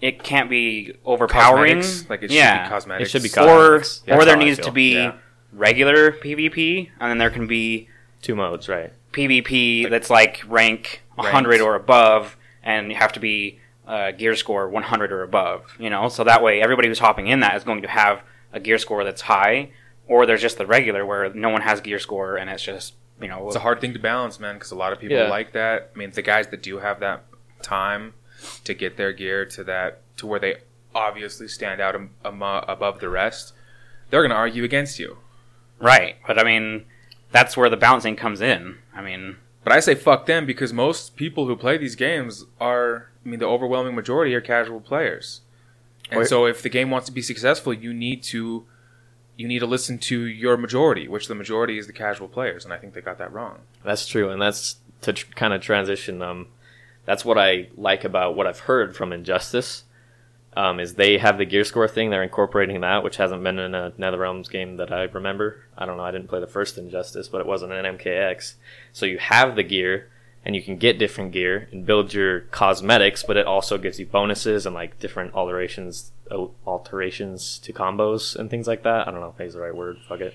[0.00, 1.76] it can't be overpowering.
[1.76, 2.64] Cosmetics, like it should yeah.
[2.64, 3.08] be cosmetics.
[3.08, 3.82] It should be or.
[4.06, 5.12] Yeah, or there needs to be Yeah.
[5.52, 7.88] regular PvP and then there can be
[8.24, 8.92] two modes, right?
[9.12, 11.62] PvP that's like rank 100 Ranked.
[11.64, 15.76] or above, and you have to be uh, gear score 100 or above.
[15.78, 18.58] You know, so that way everybody who's hopping in that is going to have a
[18.60, 19.70] gear score that's high,
[20.08, 23.28] or there's just the regular where no one has gear score and it's just you
[23.28, 25.28] know It's a hard thing to balance, man, because a lot of people Yeah.
[25.28, 25.90] like that.
[25.94, 27.24] I mean, the guys that do have that
[27.62, 28.14] time
[28.64, 30.56] to get their gear to that to where they
[30.94, 33.52] obviously stand out am, amo- above the rest,
[34.10, 35.18] they're going to argue against you.
[35.78, 36.16] right.
[36.26, 36.86] But I mean,
[37.34, 38.78] that's where the balancing comes in.
[38.94, 43.08] I mean, But I say fuck them because most people who play these games are,
[43.26, 45.40] I mean, the overwhelming majority are casual players.
[46.10, 46.28] And Wait.
[46.28, 48.66] so if the game wants to be successful, you need to
[49.36, 52.72] you need to listen to your majority, which the majority is the casual players, and
[52.72, 53.58] I think they got that wrong.
[53.82, 56.22] That's true, and that's to tr- kind of transition.
[56.22, 56.46] Um,
[57.04, 59.83] that's what I like about what I've heard from Injustice.
[60.56, 62.10] Um, is they have the gear score thing?
[62.10, 65.64] They're incorporating that, which hasn't been in a NetherRealms game that I remember.
[65.76, 66.04] I don't know.
[66.04, 68.54] I didn't play the first Injustice, but it wasn't an MKX.
[68.92, 70.10] So you have the gear,
[70.44, 74.06] and you can get different gear and build your cosmetics, but it also gives you
[74.06, 76.12] bonuses and like different alterations,
[76.66, 79.08] alterations to combos and things like that.
[79.08, 79.96] I don't know if that's the right word.
[80.08, 80.34] Fuck it.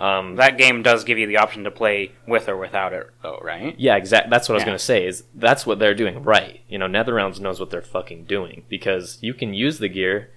[0.00, 3.38] Um, that game does give you the option to play with or without it, though,
[3.42, 3.78] right?
[3.78, 4.30] Yeah, exactly.
[4.30, 5.06] That's what I was gonna say.
[5.06, 6.60] Is that's what they're doing right?
[6.68, 10.30] You know, NetherRealms knows what they're fucking doing because you can use the gear,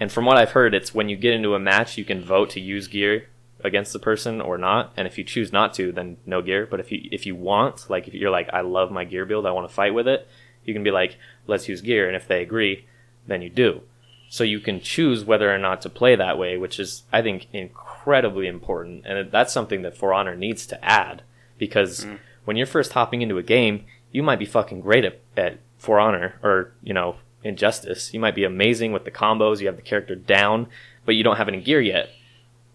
[0.00, 2.48] and from what I've heard, it's when you get into a match, you can vote
[2.50, 3.28] to use gear
[3.62, 6.66] against the person or not, and if you choose not to, then no gear.
[6.66, 9.44] But if you if you want, like if you're like, I love my gear build,
[9.44, 10.26] I want to fight with it,
[10.64, 12.86] you can be like, let's use gear, and if they agree,
[13.26, 13.82] then you do.
[14.32, 17.48] So you can choose whether or not to play that way, which is I think
[17.52, 21.22] incredibly important, and that's something that For Honor needs to add
[21.58, 22.18] because mm.
[22.44, 25.98] when you're first hopping into a game, you might be fucking great at, at For
[25.98, 28.14] Honor or you know Injustice.
[28.14, 29.60] You might be amazing with the combos.
[29.60, 30.68] You have the character down,
[31.04, 32.10] but you don't have any gear yet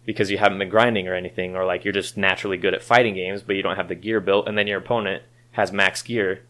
[0.05, 3.15] because you haven't been grinding or anything, or like you're just naturally good at fighting
[3.15, 6.43] games, but you don't have the gear built, and then your opponent has max gear,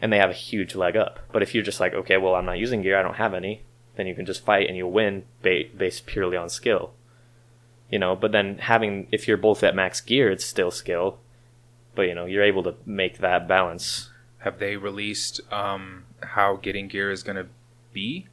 [0.00, 1.18] and they have a huge leg up.
[1.32, 3.62] But if you're just like, okay, well, I'm not using gear, I don't have any,
[3.96, 6.92] then you can just fight and you'll win ba- based purely on skill.
[7.90, 11.18] You know, but then having if you're both at max gear, it's still skill,
[11.94, 14.10] but you know you're able to make that balance.
[14.38, 17.46] Have they released um, how getting gear is going to
[17.92, 18.26] be?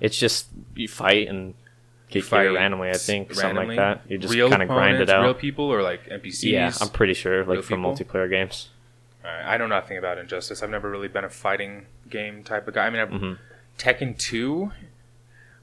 [0.00, 1.54] It's just you fight and
[2.10, 2.88] get Fight gear randomly.
[2.90, 3.76] I think randomly?
[3.76, 4.10] something like that.
[4.10, 5.22] You just kind of grind it out.
[5.22, 6.42] Real people or like NPCs?
[6.44, 7.44] yeah, I'm pretty sure.
[7.44, 8.68] Like for multiplayer games.
[9.24, 10.62] I know nothing about Injustice.
[10.62, 12.86] I've never really been a fighting game type of guy.
[12.86, 13.38] I mean, I've, Mhm.
[13.78, 14.72] Tekken 2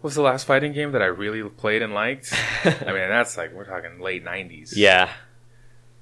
[0.06, 2.34] was the last fighting game that I really played and liked.
[2.64, 4.74] I mean, that's like, we're talking late 90s.
[4.76, 5.10] Yeah,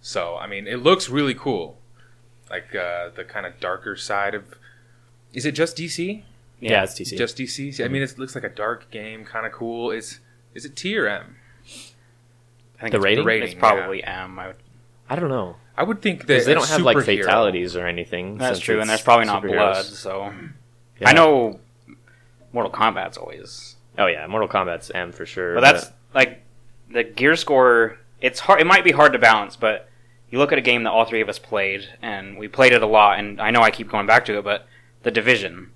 [0.02, 1.78] So, I mean, it looks really cool.
[2.50, 4.44] Like uh, the kind of darker side of.
[5.34, 6.24] Is it just DC?
[6.60, 7.18] yeah, it's DC.
[7.18, 7.84] Just DC?
[7.84, 9.90] I mean, it looks like a dark game, kind of cool.
[9.90, 10.20] Is
[10.54, 11.38] is it T or M?
[12.78, 13.48] I think The it's, rating?
[13.48, 14.38] It's probably M.
[14.38, 14.58] I would,
[15.10, 18.38] I don't know I would think that they don't have like fatalities or anything.
[18.38, 19.84] that's true, and it's there's probably not blood.
[19.86, 20.32] So
[21.00, 21.10] Yeah.
[21.10, 21.60] I know
[22.52, 25.56] Mortal Kombat's always Oh yeah, Mortal Kombat's M for sure.
[25.56, 26.44] But that's like
[26.90, 27.98] the gear score.
[28.22, 28.62] It's hard.
[28.62, 29.90] It might be hard to balance, but
[30.30, 32.82] you look at a game that all three of us played, and we played it
[32.82, 33.20] a lot.
[33.20, 34.68] And I know I keep going back to it, but
[35.04, 35.72] the Division.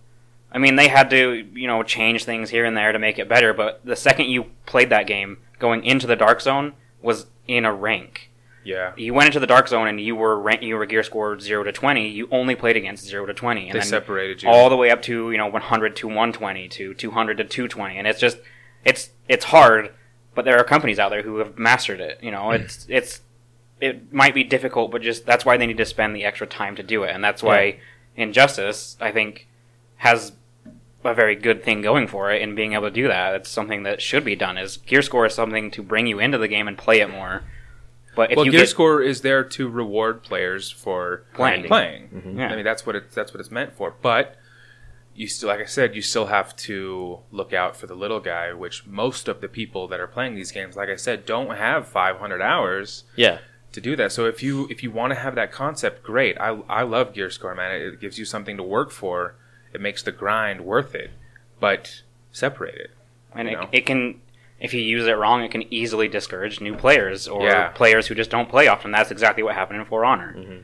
[0.52, 3.30] I mean, they had to you know change things here and there to make it
[3.30, 3.54] better.
[3.54, 7.74] But the second you played that game, going into the Dark Zone was in a
[7.74, 8.27] rank.
[8.68, 8.92] Yeah.
[8.98, 11.64] You went into the Dark Zone and you were rank, you were gear scored zero
[11.64, 12.10] to twenty.
[12.10, 14.50] You only played against zero to twenty, and They separated you.
[14.50, 18.06] all the way up to you know 100 to 120 to 200 to 220 and
[18.06, 18.40] it's just
[18.84, 19.94] it's it's hard
[20.36, 22.50] but there are companies out there who have mastered it you know?
[22.50, 22.56] Hmm.
[22.56, 23.22] It's it's
[23.80, 26.76] it might be difficult but just that's why they need to spend the extra time
[26.76, 27.12] to do it.
[27.12, 27.80] And that's why
[28.18, 29.48] injustice i think
[29.98, 30.34] has
[31.06, 33.34] a very good thing going for it in being able to do that.
[33.36, 36.38] It's something that should be done is gear score is something to bring you into
[36.38, 37.44] the game and play it more
[38.18, 41.66] but if well, you Gear get Score is there to reward players for Playing.
[41.66, 42.10] Playing.
[42.10, 42.38] Mhm.
[42.40, 42.48] Yeah.
[42.50, 43.94] I mean, that's what it's that's what it's meant for.
[44.02, 44.36] But
[45.16, 48.54] you still, like I said, you still have to look out for the little guy,
[48.54, 51.88] which most of the people that are playing these games, like I said, don't have
[51.88, 53.38] 500 hours yeah,
[53.72, 54.12] to do that.
[54.12, 56.38] So if you if you want to have that concept, great.
[56.40, 57.72] I I love Gear Score, man.
[57.76, 59.36] It, it gives you something to work for.
[59.74, 61.12] It makes the grind worth it.
[61.60, 62.02] But
[62.32, 62.92] separate it.
[63.34, 64.22] and it, it can
[64.60, 67.68] if you use it wrong it can easily discourage new players or Yeah.
[67.70, 70.62] players who just don't play often that's exactly what happened in for honor so Mm-hmm.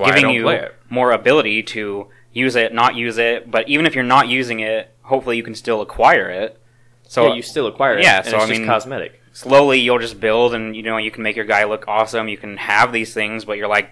[0.00, 4.04] That's giving you more ability to use it not use it but even if you're
[4.04, 6.60] not using it hopefully you can still acquire it
[7.08, 8.02] so yeah, you still acquire it.
[8.02, 9.20] Yeah, and so it's I just mean- cosmetic.
[9.32, 12.36] slowly you'll just build and you know you can make your guy look awesome you
[12.38, 13.90] can have these things but you're like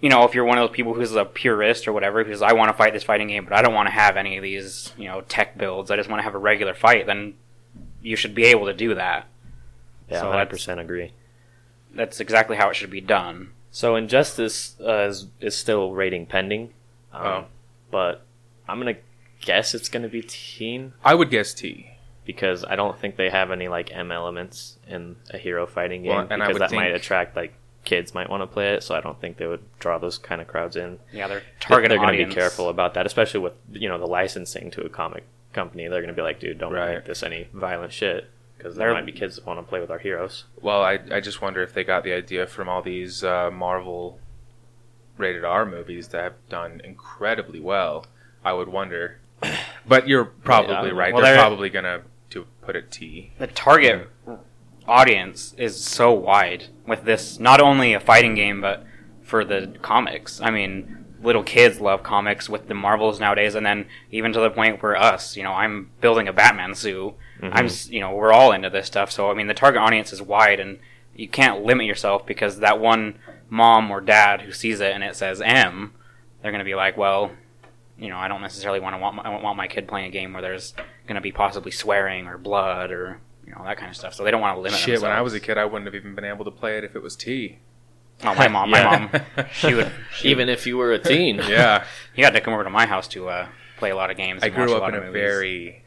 [0.00, 2.52] you know if you're one of those people who's a purist or whatever who's i
[2.54, 4.92] want to fight this fighting game but i don't want to have any of these
[4.96, 7.34] you know tech builds i just want to have a regular fight then
[8.02, 9.26] you should be able to do that
[10.08, 11.12] Yeah, So hundred that's- percent agree.
[11.94, 16.72] that's exactly how it should be done So Injustice uh, is is still rating pending,
[17.12, 17.44] um, Oh.
[17.90, 18.22] but
[18.68, 18.96] I'm gonna
[19.40, 21.90] guess it's gonna be teen I would guess T.
[22.24, 26.10] because I don't think they have any like M elements in a hero fighting game
[26.10, 28.82] Well, and because would that might attract like kids might want to play it.
[28.82, 30.98] So I don't think they would draw those kind of crowds in.
[31.12, 33.98] yeah They're- target they're going to audience be careful about that, especially with you know
[33.98, 35.88] the licensing to a comic company.
[35.88, 36.94] They're going to be like, dude, don't Right.
[36.96, 39.80] make this any violent shit because there They're- might be kids that want to play
[39.80, 40.44] with our heroes.
[40.60, 44.18] Well, I, I just wonder if they got the idea from all these uh, Marvel
[45.16, 48.06] rated R movies that have done incredibly well.
[48.44, 49.18] I would wonder.
[49.88, 50.94] But you're probably Yeah.
[50.94, 51.12] right.
[51.12, 53.32] Well, they're, they're- probably going to to put it T.
[53.38, 54.08] the target
[54.86, 58.84] audience is so wide with this not only a fighting game but
[59.22, 63.86] for the comics i mean little kids love comics with the marvels nowadays and then
[64.10, 67.50] even to the point where us you know i'm building a batman suit mm-hmm.
[67.52, 70.22] i'm you know we're all into this stuff so i mean the target audience is
[70.22, 70.78] wide and
[71.14, 75.14] you can't limit yourself because that one mom or dad who sees it and it
[75.14, 75.92] says m
[76.40, 77.30] they're going to be like well
[77.98, 80.10] you know i don't necessarily want to want my, I want my kid playing a
[80.10, 80.72] game where there's
[81.06, 84.14] going to be possibly swearing or blood or you know that kind of stuff.
[84.14, 84.78] So they don't want to limit.
[84.78, 86.84] Shit, when I was a kid, I wouldn't have even been able to play it
[86.84, 87.58] if it was T.
[88.24, 89.10] oh my mom, my mom,
[89.52, 89.90] she would.
[90.14, 91.84] She, Even if you were a teen, Yeah.
[92.14, 94.42] you had to come over to my house to uh, play a lot of games.
[94.42, 95.20] I and watch grew a up lot in of a movies.
[95.20, 95.82] very,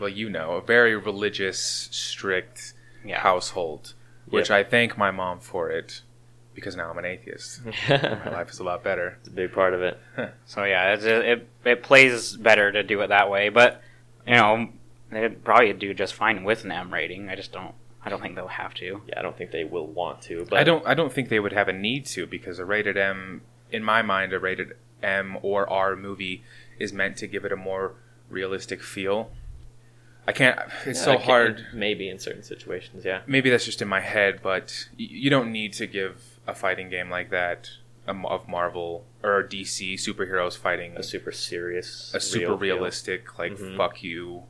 [0.00, 1.58] well, you know, a very religious,
[1.90, 2.72] strict
[3.04, 3.20] yeah.
[3.20, 3.94] household,
[4.28, 4.56] which Yeah.
[4.56, 6.02] I thank my mom for it
[6.54, 7.60] because now I'm an atheist.
[7.88, 9.16] My life is a lot better.
[9.20, 9.96] it's a big part of it.
[10.46, 13.80] So yeah, it's, it it plays better to do it that way, but
[14.26, 14.68] you know
[15.10, 17.28] they'd probably do just fine with an M rating.
[17.28, 17.74] I just don't.
[18.08, 19.02] I don't think they'll have to.
[19.06, 20.46] Yeah, I don't think they will want to.
[20.48, 20.86] But I don't.
[20.86, 24.02] I don't think they would have a need to because a rated M, in my
[24.02, 26.42] mind, a rated M or R movie
[26.78, 27.94] is meant to give it a more
[28.30, 29.30] realistic feel.
[30.26, 30.58] I can't.
[30.84, 31.66] It's Yeah, so can't- hard.
[31.72, 33.20] Maybe in certain situations, yeah.
[33.26, 37.08] Maybe that's just in my head, but you don't need to give a fighting game
[37.10, 37.70] like that
[38.06, 42.76] um, of Marvel or DC superheroes fighting A super serious, a super real feel.
[42.76, 43.76] realistic, like Mhm.
[43.76, 44.44] fuck you,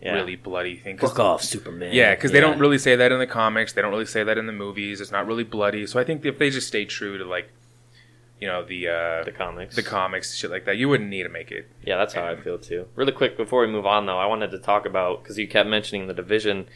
[0.00, 0.14] yeah.
[0.14, 0.96] really bloody thing.
[0.96, 1.92] 'Cause- Fuck off, Superman.
[1.92, 3.72] Yeah, because they don't really say that in the comics.
[3.72, 5.00] They don't really say that in the movies.
[5.00, 5.86] It's not really bloody.
[5.86, 7.48] So I think if they just stay true to like,
[8.40, 9.74] you know, the uh, the comics.
[9.74, 11.68] the comics, shit like that, you wouldn't need to make it.
[11.84, 12.86] Yeah, that's how I feel too.
[12.94, 15.68] Really quick before we move on, though, I wanted to talk about because you kept
[15.68, 16.68] mentioning the division,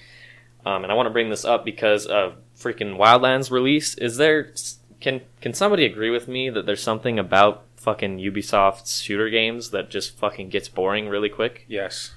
[0.66, 3.94] um, and I want to bring this up because of freaking Wildlands release.
[3.94, 4.52] Is there
[5.00, 9.88] can can somebody agree with me that there's something about fucking Ubisoft's shooter games that
[9.90, 11.64] just fucking gets boring really quick?
[11.68, 12.12] Yes,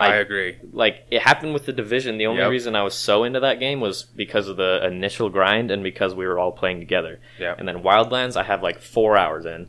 [0.00, 0.58] I, I- agree.
[0.72, 2.18] Like it happened with the division.
[2.18, 2.50] The only Yep.
[2.50, 6.14] reason I was so into that game was because of the initial grind and because
[6.14, 7.20] we were all playing together.
[7.38, 9.68] Yeah, And then Wildlands, I have like four hours in.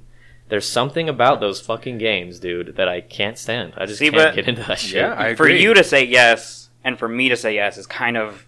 [0.49, 3.73] There's something about those fucking games, dude, that I can't stand.
[3.77, 4.97] I just See, can't but- get into that shit.
[5.01, 8.17] Yeah, I For you to say yes and for me to say yes is kind
[8.17, 8.47] of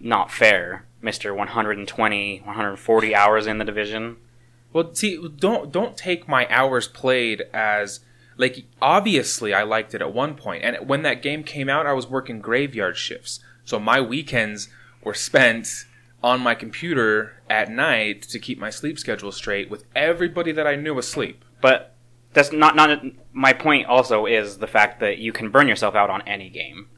[0.00, 1.32] not fair, Mister.
[1.34, 4.16] 120, 140 hours in the division.
[4.72, 8.00] Well, see, don't don't take my hours played as
[8.36, 10.64] Like obviously I liked it at one point.
[10.64, 13.40] And when that game came out, I was working graveyard shifts.
[13.64, 14.68] So my weekends
[15.02, 15.86] were spent
[16.22, 20.74] on my computer at night to keep my sleep schedule straight with everybody that I
[20.74, 21.44] knew asleep.
[21.60, 21.94] But
[22.32, 23.86] that's not not my point.
[23.86, 26.88] Also, is the fact that you can burn yourself out on any game.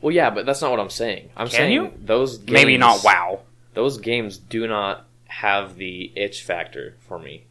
[0.00, 1.30] Well, yeah, but that's not what I'm saying.
[1.36, 1.92] I'm Can saying you?
[1.98, 3.40] those games, Maybe not WoW.
[3.74, 7.44] Those games do not have the itch factor for me.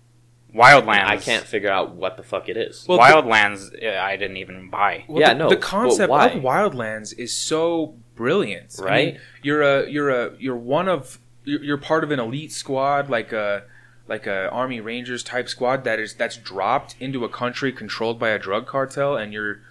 [0.53, 1.05] Wildlands.
[1.05, 2.85] I can't figure out what the fuck it is.
[2.87, 3.71] Well, Wildlands.
[3.83, 5.05] uh, I didn't even buy.
[5.07, 6.27] Well, Yeah, the, no, The concept why?
[6.29, 9.13] of Wildlands is so brilliant, I Right?
[9.13, 13.09] mean, you're a you're a you're one of you're, you're part of an elite squad,
[13.09, 13.63] like a
[14.07, 18.29] like a Army Rangers type squad that is that's dropped into a country controlled by
[18.29, 19.61] a drug cartel, and your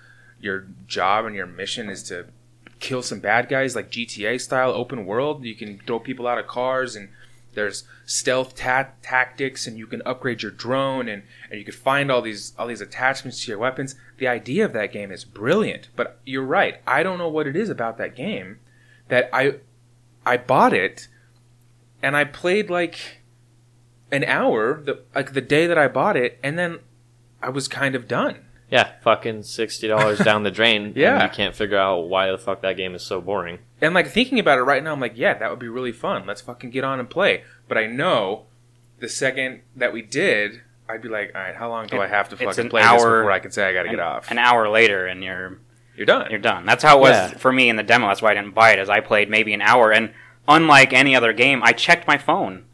[0.40, 2.26] your job and your mission is to
[2.78, 5.44] kill some bad guys, like GTA style open world.
[5.44, 7.08] You can throw people out of cars and
[7.58, 12.10] there's stealth ta- tactics and you can upgrade your drone and, and you can find
[12.10, 13.96] all these all these attachments to your weapons.
[14.16, 16.80] The idea of that game is brilliant but you're right.
[16.86, 18.60] I don't know what it is about that game
[19.08, 19.54] that i
[20.24, 21.08] i bought it
[22.02, 23.22] and i played like
[24.12, 26.78] an hour the like the day that i bought it and then
[27.42, 30.92] i was kind of done yeah, fucking sixty dollars down the drain.
[30.94, 31.14] Yeah.
[31.14, 33.58] and you can't figure out why the fuck that game is so boring.
[33.80, 36.26] and like thinking about it right now i'm like yeah that would be really fun
[36.26, 38.44] let's fucking get on and play but i know
[38.98, 42.08] the second that we did i'd be like all right how long do It- i
[42.08, 44.30] have to fucking an play this before i can say i gotta get an, off
[44.30, 45.58] An hour later, and you're
[45.96, 46.64] you're done you're done.
[46.66, 47.28] That's how it was Yeah.
[47.38, 48.06] for me in the demo.
[48.06, 48.78] That's why I didn't buy it.
[48.78, 50.12] As I played maybe an hour, and
[50.46, 52.66] unlike any other game, I checked my phone.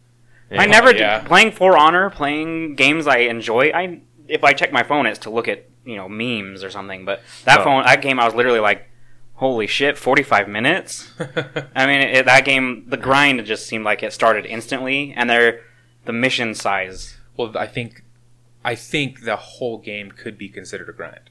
[0.51, 1.21] I never yeah.
[1.21, 3.71] did, playing For Honor, playing games I enjoy.
[3.75, 7.05] I if I check my phone, it's to look at you know memes or something.
[7.05, 7.65] But that Oh.
[7.65, 8.89] phone, that game, I was literally like,
[9.35, 11.13] "Holy shit, forty five minutes!"
[11.75, 15.61] I mean, it, that game, the grind just seemed like it started instantly, and they're
[16.05, 17.17] the mission size.
[17.37, 18.03] well i think
[18.63, 21.31] i think the whole game could be considered a grind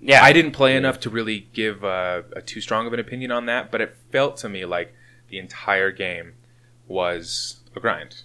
[0.00, 3.30] Yeah, I didn't play enough to really give uh, a too strong of an opinion
[3.32, 4.94] on that, but it felt to me like
[5.28, 6.34] the entire game
[6.88, 8.22] was a grind.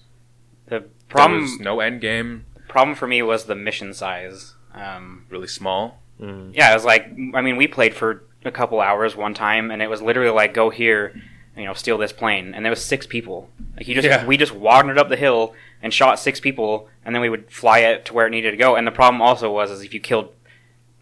[0.67, 4.54] The There problem was no end game, problem for me was the mission size.
[4.75, 5.99] Um, really small.
[6.21, 6.51] Mm.
[6.53, 9.81] yeah, it was like I mean, we played for a couple hours one time, and
[9.81, 11.19] it was literally like go here,
[11.57, 13.49] you know, steal this plane, and there was six people.
[13.75, 14.25] Like you just Yeah.
[14.25, 17.79] we just wandered up the hill and shot six people, and then we would fly
[17.79, 18.75] it to where it needed to go.
[18.75, 20.29] And the problem also was is if you killed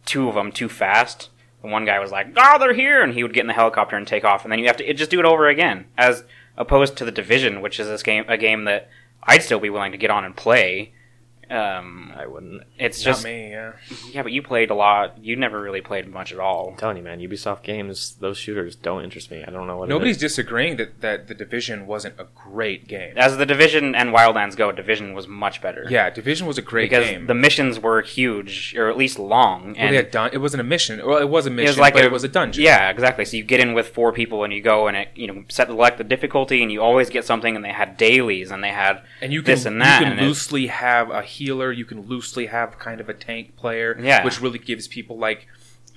[0.06, 1.30] two of them too fast,
[1.62, 3.96] the one guy was like, "Oh, they're here," and he would get in the helicopter
[3.96, 5.86] and take off, and then you have to it, just do it over again.
[5.98, 6.24] As
[6.58, 8.90] opposed to the Division, which is this game a game that
[9.24, 10.94] I'd still be willing to get on and play.
[11.54, 12.64] Um, I wouldn't.
[12.80, 13.74] it's Not just me, yeah.
[14.12, 15.24] yeah, but you played a lot.
[15.24, 16.70] You never really played much at all.
[16.72, 19.44] I'm telling you, man, Ubisoft games, those shooters don't interest me.
[19.48, 19.90] I don't know what.
[19.90, 23.14] Nobody's It disagreeing that, that the Division wasn't a great game.
[23.18, 25.86] As the Division and Wildlands go, Division was much better.
[25.90, 27.28] Yeah, Division was a great because game.
[27.28, 30.62] the missions were huge, or at least long, well, and they had done, it wasn't
[30.62, 31.06] a mission.
[31.06, 32.64] Well, it was a mission, like but a- it was a dungeon.
[32.64, 33.26] yeah, exactly.
[33.26, 35.68] So you get in with four people, and you go and it, you know, set
[35.68, 37.56] select the difficulty, and you always get something.
[37.56, 40.16] And they had dailies, and they had and you can this and that, you and
[40.18, 41.72] can it- loosely have a healer.
[41.72, 43.98] You can loosely have kind of a tank player.
[44.00, 44.24] Yeah.
[44.24, 45.48] which really gives people like,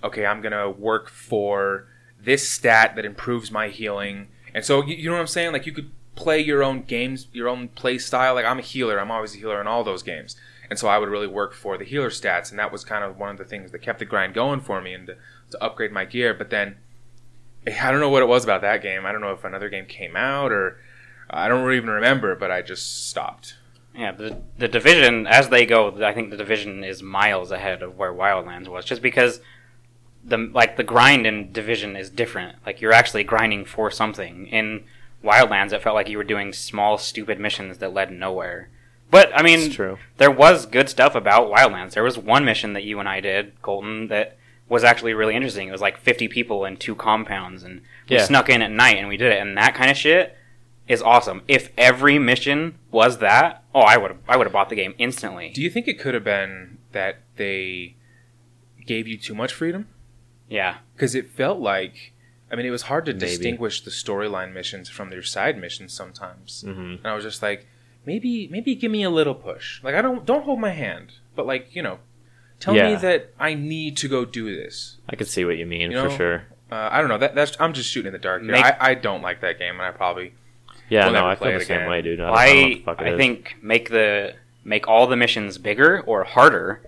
[0.02, 1.88] okay, I'm gonna work for
[2.20, 4.28] this stat that improves my healing.
[4.54, 5.52] And so you, you know what I'm saying?
[5.52, 8.34] Like you could play your own games, your own play style.
[8.34, 8.98] Like I'm a healer.
[8.98, 10.36] I'm always a healer in all those games.
[10.68, 13.18] And so I would really work for the healer stats, and that was kind of
[13.18, 15.16] one of the things that kept the grind going for me, and to,
[15.52, 16.34] to upgrade my gear.
[16.34, 16.76] But then
[17.66, 19.06] eh, I don't know what it was about that game.
[19.06, 20.80] I don't know if another game came out or
[21.30, 23.54] I don't even remember, but I just stopped.
[23.96, 27.96] Yeah, the the division as they go, I think the division is miles ahead of
[27.96, 29.40] where Wildlands was, just because
[30.24, 32.56] the like the grind in division is different.
[32.66, 34.46] Like you're actually grinding for something.
[34.48, 34.84] In
[35.24, 38.68] Wildlands, it felt like you were doing small, stupid missions that led nowhere.
[39.10, 39.98] But I mean, true.
[40.18, 41.92] there was good stuff about Wildlands.
[41.92, 44.36] There was one mission that you and I did, Colton, that
[44.68, 45.68] was actually really interesting.
[45.68, 48.24] It was like 50 people in two compounds, and we Yeah.
[48.24, 49.40] snuck in at night and we did it.
[49.40, 50.35] And that kind of shit
[50.88, 51.42] is awesome.
[51.48, 54.94] If every mission was that, oh, I would have, I would have bought the game
[54.98, 55.50] instantly.
[55.50, 57.96] Do you think it could have been that they
[58.86, 59.88] gave you too much freedom?
[60.48, 62.12] yeah, Because it felt like,
[62.52, 63.26] I mean, it was hard to Maybe.
[63.26, 66.62] distinguish the storyline missions from their side missions sometimes.
[66.62, 67.66] hmm And I was just like,
[68.04, 69.82] maybe, maybe give me a little push.
[69.82, 71.98] Like I don't, don't hold my hand, but like you know,
[72.60, 74.98] tell me that I need to go do this.
[75.08, 76.44] I could see what you mean You for sure.
[76.70, 77.18] Uh, I don't know.
[77.18, 78.52] That, that's I'm just shooting in the dark here.
[78.52, 80.32] Make- I, I don't like that game, and I probably
[80.88, 82.20] Yeah, We'll no, I feel the same way, dude.
[82.20, 84.34] I, I, don't know what I, the fuck it I think make the
[84.64, 86.82] make all the missions bigger or harder,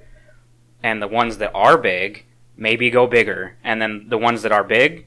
[0.82, 2.24] and the ones that are big
[2.58, 5.06] maybe go bigger, and then the ones that are big,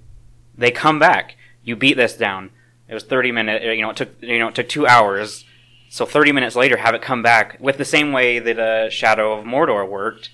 [0.57, 1.35] they come back.
[1.63, 2.49] You beat this down.
[2.87, 3.63] It was thirty minutes.
[3.63, 5.45] You know, it took you know it took two hours.
[5.89, 9.37] So thirty minutes later, have it come back with the same way that uh, Shadow
[9.37, 10.29] of Mordor worked.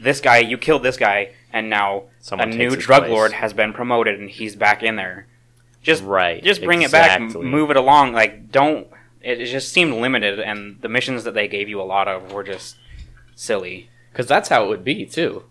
[0.00, 3.12] this guy, you killed this guy, and now Someone a new drug place.
[3.12, 5.28] lord has been promoted and he's back in there.
[5.88, 7.46] Just Right, Just bring it back, exactly.
[7.46, 8.12] move it along.
[8.12, 8.86] Like don't.
[9.20, 12.30] It, it just seemed limited, and the missions that they gave you a lot of
[12.32, 12.76] were just
[13.34, 13.90] silly.
[14.12, 15.44] Because that's how it would be too.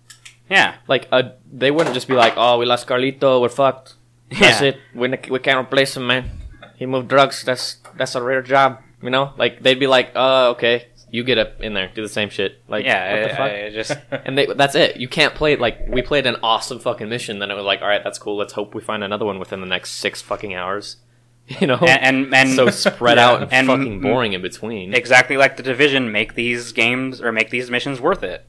[0.49, 3.95] Yeah, Like, uh, they wouldn't just be like, "Oh, we lost Carlito, we're fucked.
[4.29, 4.69] That's Yeah.
[4.69, 4.77] it.
[4.95, 6.29] We, we can't replace him, man.
[6.77, 7.43] He moved drugs.
[7.43, 11.37] That's that's a rare job." You know, like they'd be like, "Uh, okay, you get
[11.37, 13.11] up in there, do the same shit." Like, yeah.
[13.13, 13.51] what the it- fuck?
[13.51, 13.97] it just
[14.27, 14.97] and they, that's it.
[14.97, 17.39] You can't play it like we played an awesome fucking mission.
[17.39, 18.35] Then it was like, all right, that's cool.
[18.37, 20.97] Let's hope we find another one within the next six fucking hours.
[21.61, 24.93] You know, and and, and so spread Yeah, out and, and- fucking boring in between.
[24.93, 28.45] exactly like the division make these games or make these missions worth it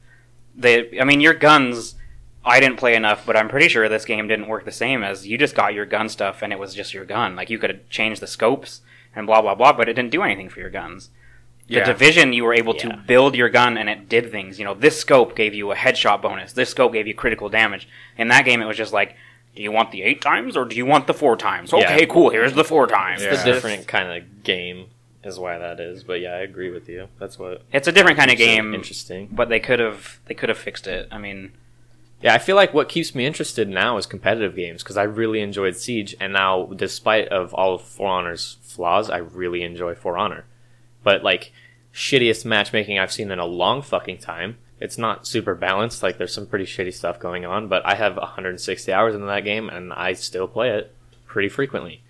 [0.53, 1.95] they i mean your guns
[2.43, 5.25] i didn't play enough but i'm pretty sure this game didn't work the same as
[5.25, 7.69] you just got your gun stuff and it was just your gun like you could
[7.69, 8.81] have changed the scopes
[9.15, 11.09] and blah blah blah but it didn't do anything for your guns
[11.69, 11.85] the Yeah.
[11.85, 12.89] division you were able Yeah.
[12.89, 15.75] to build your gun and it did things you know this scope gave you a
[15.75, 19.15] headshot bonus this scope gave you critical damage in that game it was just like
[19.55, 21.93] do you want the eight times or do you want the four times Yeah.
[21.93, 23.33] okay cool here's the four times Yeah.
[23.33, 24.87] it's a different kind of game,
[25.23, 26.03] is why that is.
[26.03, 27.07] But yeah, I agree with you.
[27.19, 29.27] That's what it's a different kind of game Interesting.
[29.31, 31.07] but they could have they could have fixed it.
[31.11, 31.51] I mean,
[32.21, 35.39] Yeah, I feel like what keeps me interested now is competitive games because I really
[35.41, 40.17] enjoyed Siege, and now, despite of all of For Honor's flaws, I really enjoy For
[40.17, 40.43] Honor.
[41.09, 41.51] But like
[41.91, 44.57] shittiest matchmaking I've seen in a long fucking time.
[44.79, 46.03] It's not super balanced.
[46.03, 49.43] Like there's some pretty shitty stuff going on, but I have 160 hours into that
[49.43, 50.93] game, and I still play it
[51.25, 52.03] pretty frequently.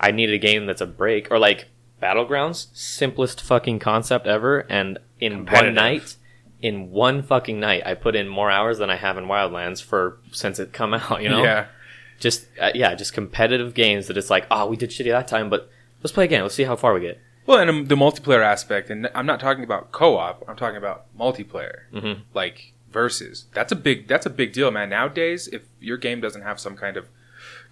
[0.00, 1.68] I need a game that's a break or like
[2.02, 6.16] Battlegrounds, simplest fucking concept ever, and in one night,
[6.60, 10.18] in one fucking night, I put in more hours than I have in Wildlands for
[10.32, 11.22] since it come out.
[11.22, 11.66] You know, Yeah.
[12.18, 15.48] just uh, yeah, just competitive games that it's like, oh, we did shitty that time,
[15.50, 15.70] but
[16.02, 16.42] let's play again.
[16.42, 17.20] Let's see how far we get.
[17.46, 20.44] Well, and um, the multiplayer aspect, and I'm not talking about co-op.
[20.48, 22.20] I'm talking about multiplayer, Mhm.
[22.34, 23.46] like versus.
[23.54, 24.06] That's a big.
[24.08, 24.90] That's a big deal, man.
[24.90, 27.08] Nowadays, if your game doesn't have some kind of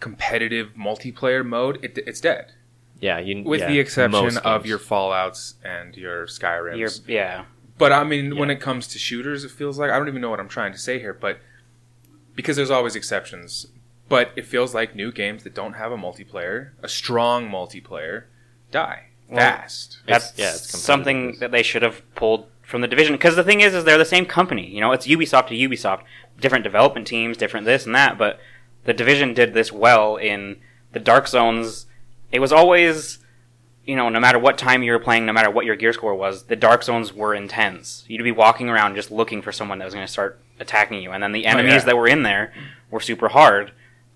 [0.00, 2.52] competitive multiplayer mode, it, it's dead.
[3.00, 6.78] Yeah, you With yeah, the exception of your Fallout's and your Skyrims.
[6.78, 7.44] you're yeah.
[7.76, 10.30] But I mean, when it comes to shooters, it feels like I don't even know
[10.30, 11.38] what I'm trying to say here, but
[12.34, 13.66] because there's always exceptions.
[14.08, 18.24] But it feels like new games that don't have a multiplayer, a strong multiplayer,
[18.72, 19.98] die Well, fast.
[20.06, 23.14] That's yeah, it's something that they should have pulled from the division.
[23.14, 24.66] Because the thing is, is they're the same company.
[24.66, 26.02] You know, it's Ubisoft to Ubisoft,
[26.40, 28.16] different development teams, different this and that.
[28.16, 28.40] But
[28.84, 30.60] the division did this well in
[30.92, 31.86] the Dark Zones.
[32.32, 33.18] It was always,
[33.84, 36.14] you know, no matter what time you were playing, no matter what your gear score
[36.14, 38.04] was, the Dark Zones were intense.
[38.08, 41.12] You'd be walking around just looking for someone that was going to start attacking you,
[41.12, 41.84] and then the oh, enemies yeah.
[41.84, 42.52] that were in there
[42.90, 43.72] were super hard.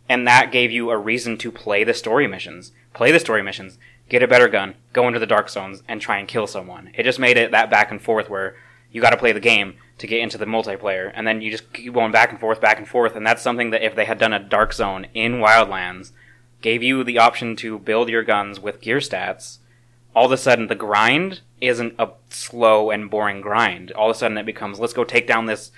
[0.09, 2.73] And that gave you a reason to play the story missions.
[2.93, 3.79] Play the story missions,
[4.09, 6.91] get a better gun, go into the dark zones, and try and kill someone.
[6.95, 8.57] It just made it that back and forth where
[8.91, 11.73] you got to play the game to get into the multiplayer, and then you just
[11.73, 13.17] keep going back and forth, back and forth.
[13.17, 16.13] And that's something that if they had done a dark zone in Wildlands,
[16.61, 19.59] gave you the option to build your guns with gear stats.
[20.15, 23.93] All of a sudden, the grind isn't a slow and boring grind.
[23.93, 25.73] All of a sudden, it becomes let's go take down this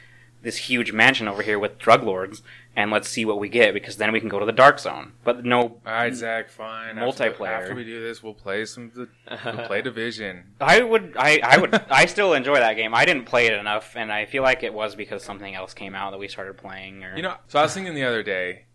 [0.45, 2.43] this huge mansion over here with drug lords,
[2.77, 5.13] and let's see what we get because then we can go to the dark zone.
[5.25, 6.51] But no, All right, Zac.
[6.51, 6.99] Fine.
[6.99, 7.49] After, Multiplayer.
[7.49, 8.93] after we do this, we'll play some.
[8.95, 10.45] We'll play Division.
[10.61, 12.95] I would, I, I would, I still enjoy that game.
[12.95, 15.95] I didn't play it enough, and I feel like it was because something else came
[15.95, 17.03] out that we started playing.
[17.03, 18.67] Or You know, so I was thinking the other day,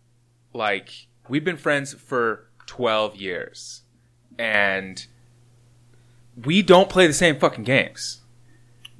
[0.52, 0.90] like
[1.28, 3.82] we've been friends for twelve years,
[4.38, 5.06] and
[6.44, 8.19] we don't play the same fucking games.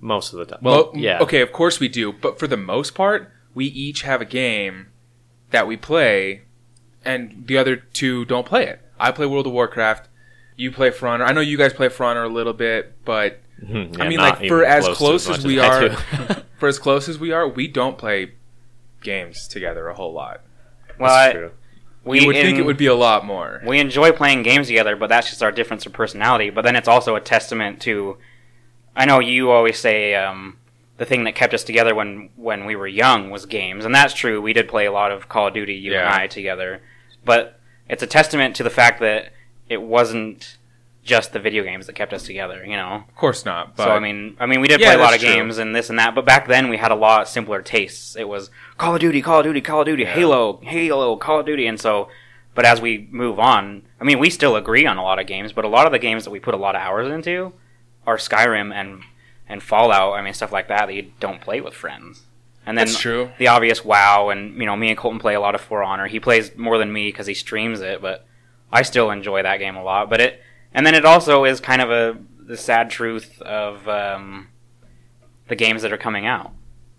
[0.00, 0.58] Most of the time.
[0.62, 4.02] Well, Well, yeah, Okay, of course we do, but for the most part, we each
[4.02, 4.88] have a game
[5.50, 6.42] that we play,
[7.04, 8.80] and the other two don't play it.
[8.98, 10.08] I play World of Warcraft.
[10.56, 11.24] You play For Honor.
[11.24, 14.46] I know you guys play For Honor a little bit, but Mhm, I mean, like
[14.48, 15.90] for as to close much as we I are,
[16.58, 18.32] for as close as we are, we don't play
[19.02, 20.40] games together a whole lot.
[20.98, 21.50] well, That's I, true.
[22.04, 23.60] we you would think it would be a lot more.
[23.66, 26.48] We enjoy playing games together, but that's just our difference of personality.
[26.50, 28.16] But then it's also a testament to.
[28.96, 30.58] I know you always say um,
[30.96, 34.14] the thing that kept us together when when we were young was games, and that's
[34.14, 34.40] true.
[34.42, 36.82] We did play a lot of Call of Duty, you and I together,
[37.24, 39.32] but it's a testament to the fact that
[39.68, 40.56] it wasn't
[41.02, 42.64] just the video games that kept us together.
[42.64, 43.04] You know.
[43.08, 43.76] Of course not.
[43.76, 45.28] But so I mean, I mean, we did Yeah, play a lot of true.
[45.30, 48.16] games and this and that, but back then we had a lot simpler tastes.
[48.16, 50.12] It was Call of Duty, Call of Duty, Call of Duty, Yeah.
[50.12, 52.08] Halo, Halo, Call of Duty, and so.
[52.52, 55.52] But as we move on, I mean, we still agree on a lot of games,
[55.52, 57.52] but a lot of the games that we put a lot of hours into
[58.06, 59.02] are Skyrim and
[59.48, 60.14] and Fallout.
[60.14, 62.22] I mean, stuff like that that you don't play with friends.
[62.66, 63.30] And then That's true.
[63.38, 66.06] the obvious WoW, and you know, me and Colton play a lot of For Honor.
[66.06, 68.26] He plays more than me because he streams it, but
[68.70, 70.10] I still enjoy that game a lot.
[70.10, 70.42] But it,
[70.72, 74.48] and then it also is kind of a the sad truth of um,
[75.48, 76.52] the games that are coming out.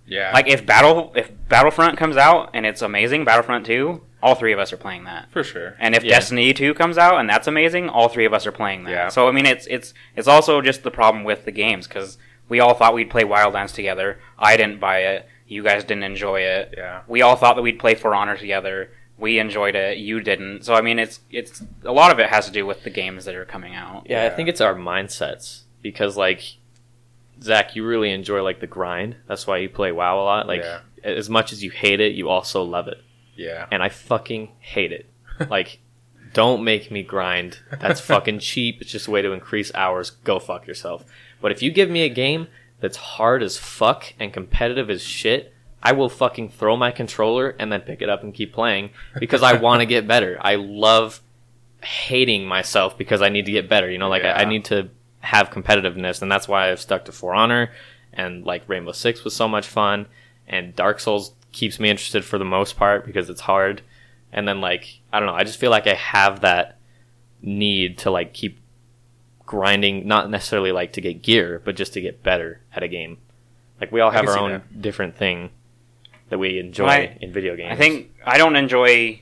[0.08, 0.32] Yeah.
[0.34, 4.60] Like if Battle if Battlefront comes out and it's amazing, Battlefront 2, all three of
[4.60, 5.30] us are playing that.
[5.32, 5.76] for sure.
[5.80, 6.16] And if Yeah.
[6.16, 8.92] Destiny 2 comes out and that's amazing, all three of us are playing that.
[8.92, 9.08] Yeah.
[9.10, 12.18] So I mean it's it's it's also just the problem with the games cuz
[12.50, 14.20] we all thought we'd play Wildlands together.
[14.38, 15.28] I didn't buy it.
[15.48, 16.74] You guys didn't enjoy it.
[16.78, 17.02] Yeah.
[17.08, 18.92] We all thought that we'd play For Honor together.
[19.18, 19.98] We enjoyed it.
[19.98, 20.64] You didn't.
[20.66, 23.26] So I mean it's it's a lot of it has to do with the games
[23.26, 24.06] that are coming out.
[24.10, 26.42] Yeah, I think it's our mindsets because like
[27.42, 29.16] Zac, you really enjoy like the grind.
[29.28, 30.48] That's why you play WoW a lot.
[30.48, 30.80] Like Yeah.
[31.04, 33.02] as much as you hate it, you also love it.
[33.36, 33.68] Yeah.
[33.72, 35.10] And I fucking hate it.
[35.50, 35.80] like
[36.34, 37.60] don't make me grind.
[37.80, 38.82] That's fucking cheap.
[38.82, 40.12] It's just a way to increase hours.
[40.12, 41.04] Go fuck yourself.
[41.42, 42.48] But if you give me a game
[42.80, 45.54] that's hard as fuck and competitive as shit,
[45.84, 49.42] I will fucking throw my controller and then pick it up and keep playing because
[49.44, 50.38] I want to get better.
[50.40, 51.22] I love
[51.84, 53.90] hating myself because I need to get better.
[53.90, 54.90] You know, like I, I need to
[55.22, 57.72] have competitiveness, and that's why I've stuck to For Honor.
[58.14, 60.06] And like Rainbow Six was so much fun,
[60.48, 63.82] and Dark Souls keeps me interested for the most part because it's hard.
[64.32, 66.78] And then like I don't know, I just feel like I have that
[67.42, 68.60] need to like keep
[69.46, 73.18] grinding, not necessarily like to get gear, but just to get better at a game.
[73.80, 74.82] Like we all have our own that.
[74.82, 75.50] different thing
[76.30, 77.74] that we enjoy I- in video games.
[77.74, 79.22] I think I don't enjoy.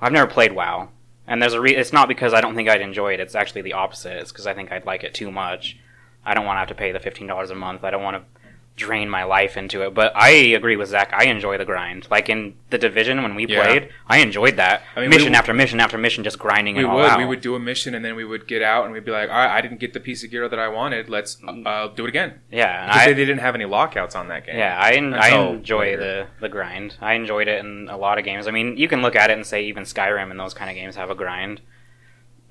[0.00, 0.90] I've never played WoW,
[1.26, 1.60] and there's a.
[1.60, 3.20] Re- it's not because I don't think I'd enjoy it.
[3.20, 4.18] It's actually the opposite.
[4.18, 5.78] It's because I think I'd like it too much.
[6.24, 7.82] I don't want to have to pay the fifteen dollars a month.
[7.82, 8.40] I don't want to
[8.76, 9.94] drain my life into it.
[9.94, 11.12] But I agree with Zac.
[11.12, 12.08] I enjoy the grind.
[12.10, 13.62] Like in the Division when we Yeah.
[13.64, 16.84] played, I enjoyed that I mean, mission w- after mission after mission, just grinding we
[16.84, 17.18] would out.
[17.18, 19.28] we would do a mission and then we would get out and we'd be like,
[19.30, 21.08] all right, I didn't get the piece of gear that I wanted.
[21.08, 21.64] Let's Mm.
[21.66, 22.40] uh, do it again.
[22.50, 24.56] yeah, Because I, they, they didn't have any lockouts on that game.
[24.58, 25.98] Yeah, I, I enjoy later.
[25.98, 26.96] the, the grind.
[27.00, 28.48] I enjoyed it in a lot of games.
[28.48, 30.74] I mean, you can look at it and say even Skyrim and those kind of
[30.74, 31.60] games have a grind.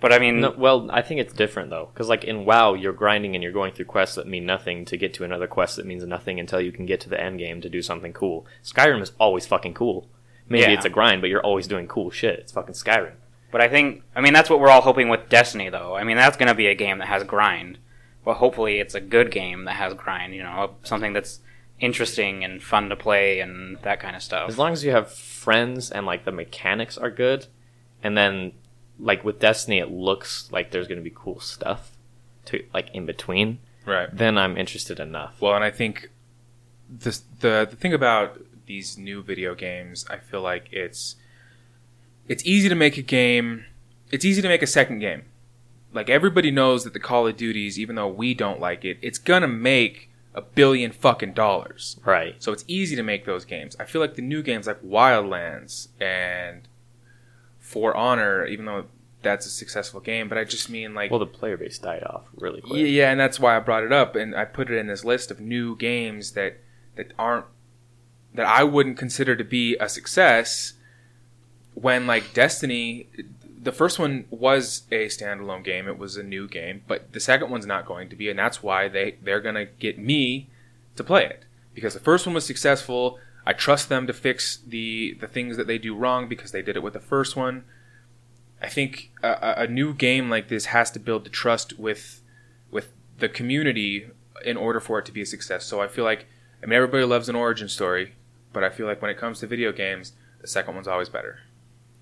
[0.03, 2.93] But I mean, No, well, I think it's different though, because like in WoW, you're
[2.93, 5.85] grinding and you're going through quests that mean nothing to get to another quest that
[5.85, 8.45] means nothing until you can get to the end game to do something cool.
[8.63, 10.09] Skyrim is always fucking cool.
[10.49, 10.71] Maybe Yeah.
[10.71, 12.37] it's a grind, but you're always doing cool shit.
[12.39, 13.13] It's fucking Skyrim.
[13.49, 15.95] but I think I mean that's what we're all hoping with Destiny, though.
[15.95, 17.77] I mean, that's going to be a game that has grind.
[18.25, 20.33] But hopefully, it's a good game that has grind.
[20.35, 21.39] You know, something that's
[21.79, 24.49] interesting and fun to play and that kind of stuff.
[24.49, 27.47] As long as you have friends and like the mechanics are good,
[28.01, 28.53] and then
[29.03, 31.91] like with Destiny, it looks like there's going to be cool stuff
[32.45, 33.59] to like in between.
[33.85, 34.09] Right.
[34.15, 35.41] Then I'm interested enough.
[35.41, 36.09] Well, and I think
[36.89, 41.17] the the the thing about these new video games, I feel like it's
[42.27, 43.65] it's easy to make a game.
[44.09, 45.23] It's easy to make a second game.
[45.91, 49.17] Like everybody knows that the Call of Duties, even though we don't like it, it's
[49.17, 51.99] gonna make a billion fucking dollars.
[52.05, 52.41] Right.
[52.41, 53.75] So it's easy to make those games.
[53.79, 56.67] I feel like the new games like Wildlands and
[57.73, 58.85] For Honor, even though
[59.23, 62.23] that's a successful game, but I just mean like Well, the player base died off
[62.35, 62.79] really quick.
[62.79, 65.03] yeah, yeah, and that's why I brought it up, and I put it in this
[65.03, 66.57] list of new games that
[66.95, 67.45] that aren't
[68.35, 70.73] that I wouldn't consider to be a success.
[71.73, 73.07] When like Destiny,
[73.61, 77.49] the first one was a standalone game; it was a new game, but the second
[77.49, 80.49] one's not going to be, and that's why they they're gonna get me
[80.95, 83.17] to play it because the first one was successful.
[83.45, 86.75] I trust them to fix the the things that they do wrong because they did
[86.75, 87.65] it with the first one.
[88.61, 92.21] I think a, a- a new game like this has to build the trust with
[92.71, 94.07] with the community
[94.45, 95.65] in order for it to be a success.
[95.65, 96.25] So I feel like
[96.61, 98.13] I mean everybody loves an origin story,
[98.53, 101.39] but I feel like when it comes to video games, the second one's always better.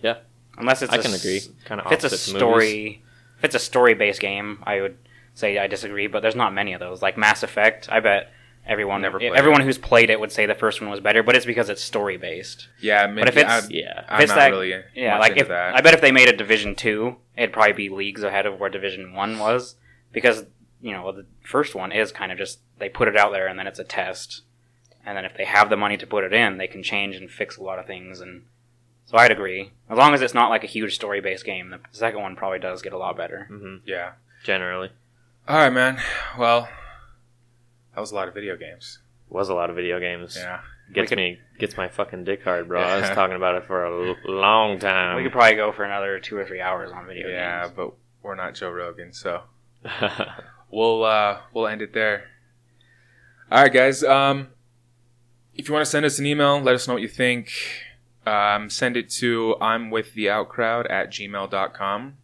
[0.01, 0.17] Yeah,
[0.57, 1.41] unless it's I a can s- agree.
[1.65, 3.01] Kind of If it's a story,
[3.39, 4.97] if it's a story-based game, I would
[5.33, 6.05] say I disagree.
[6.07, 7.01] But there's not many of those.
[7.01, 8.31] Like Mass Effect, I bet
[8.65, 9.65] everyone Never played everyone it.
[9.65, 11.23] who's played it would say the first one was better.
[11.23, 12.67] But it's because it's story-based.
[12.79, 14.05] Yeah, maybe, if it's- I'm, Yeah.
[14.07, 15.75] I'm it's not that- really Yeah, like if that.
[15.75, 18.69] I bet if they made a Division two, it'd probably be leagues ahead of where
[18.69, 19.75] Division one was
[20.11, 20.45] because
[20.81, 23.57] you know the first one is kind of just they put it out there and
[23.59, 24.41] then it's a test,
[25.05, 27.29] and then if they have the money to put it in, they can change and
[27.31, 28.43] fix a lot of things and.
[29.05, 29.71] So I'd agree.
[29.89, 32.81] As long as it's not like a huge story-based game, the second one probably does
[32.81, 33.45] get a lot better.
[33.49, 34.11] hmm yeah.
[34.45, 34.91] Generally,
[35.49, 35.99] All right, man.
[36.37, 36.69] Well,
[37.93, 38.99] that was a lot of video games.
[39.29, 40.35] was a lot of video games.
[40.37, 40.59] Yeah.
[40.93, 42.81] Gets We could- me gets my fucking dick hard, bro.
[42.81, 45.15] I was talking about it for a l- long time.
[45.15, 47.73] we could probably go for another two or three hours on video Yeah, games.
[47.77, 49.43] but we're not Joe Rogan, so
[50.69, 52.25] we'll uh we'll end it there.
[53.51, 54.03] All right, guys.
[54.03, 54.47] Um,
[55.55, 57.51] if you want to send us an email, let us know what you think.
[58.25, 62.17] Um, send it to I'm with the outcrowd at gmail.com.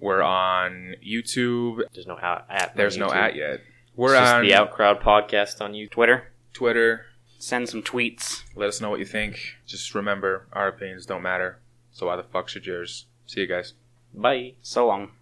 [0.00, 1.80] We're on YouTube.
[1.92, 2.46] There's no at.
[2.48, 3.60] at on There's no at yet.
[3.94, 5.90] It's We're just on the Outcrowd podcast on YouTube.
[5.92, 7.06] Twitter, Twitter.
[7.38, 8.42] send some tweets.
[8.56, 9.38] Let us know what you think.
[9.66, 11.60] Just remember, our opinions don't matter.
[11.92, 13.06] So why the fuck should yours?
[13.26, 13.74] See you guys.
[14.12, 14.54] Bye.
[14.62, 15.12] So long.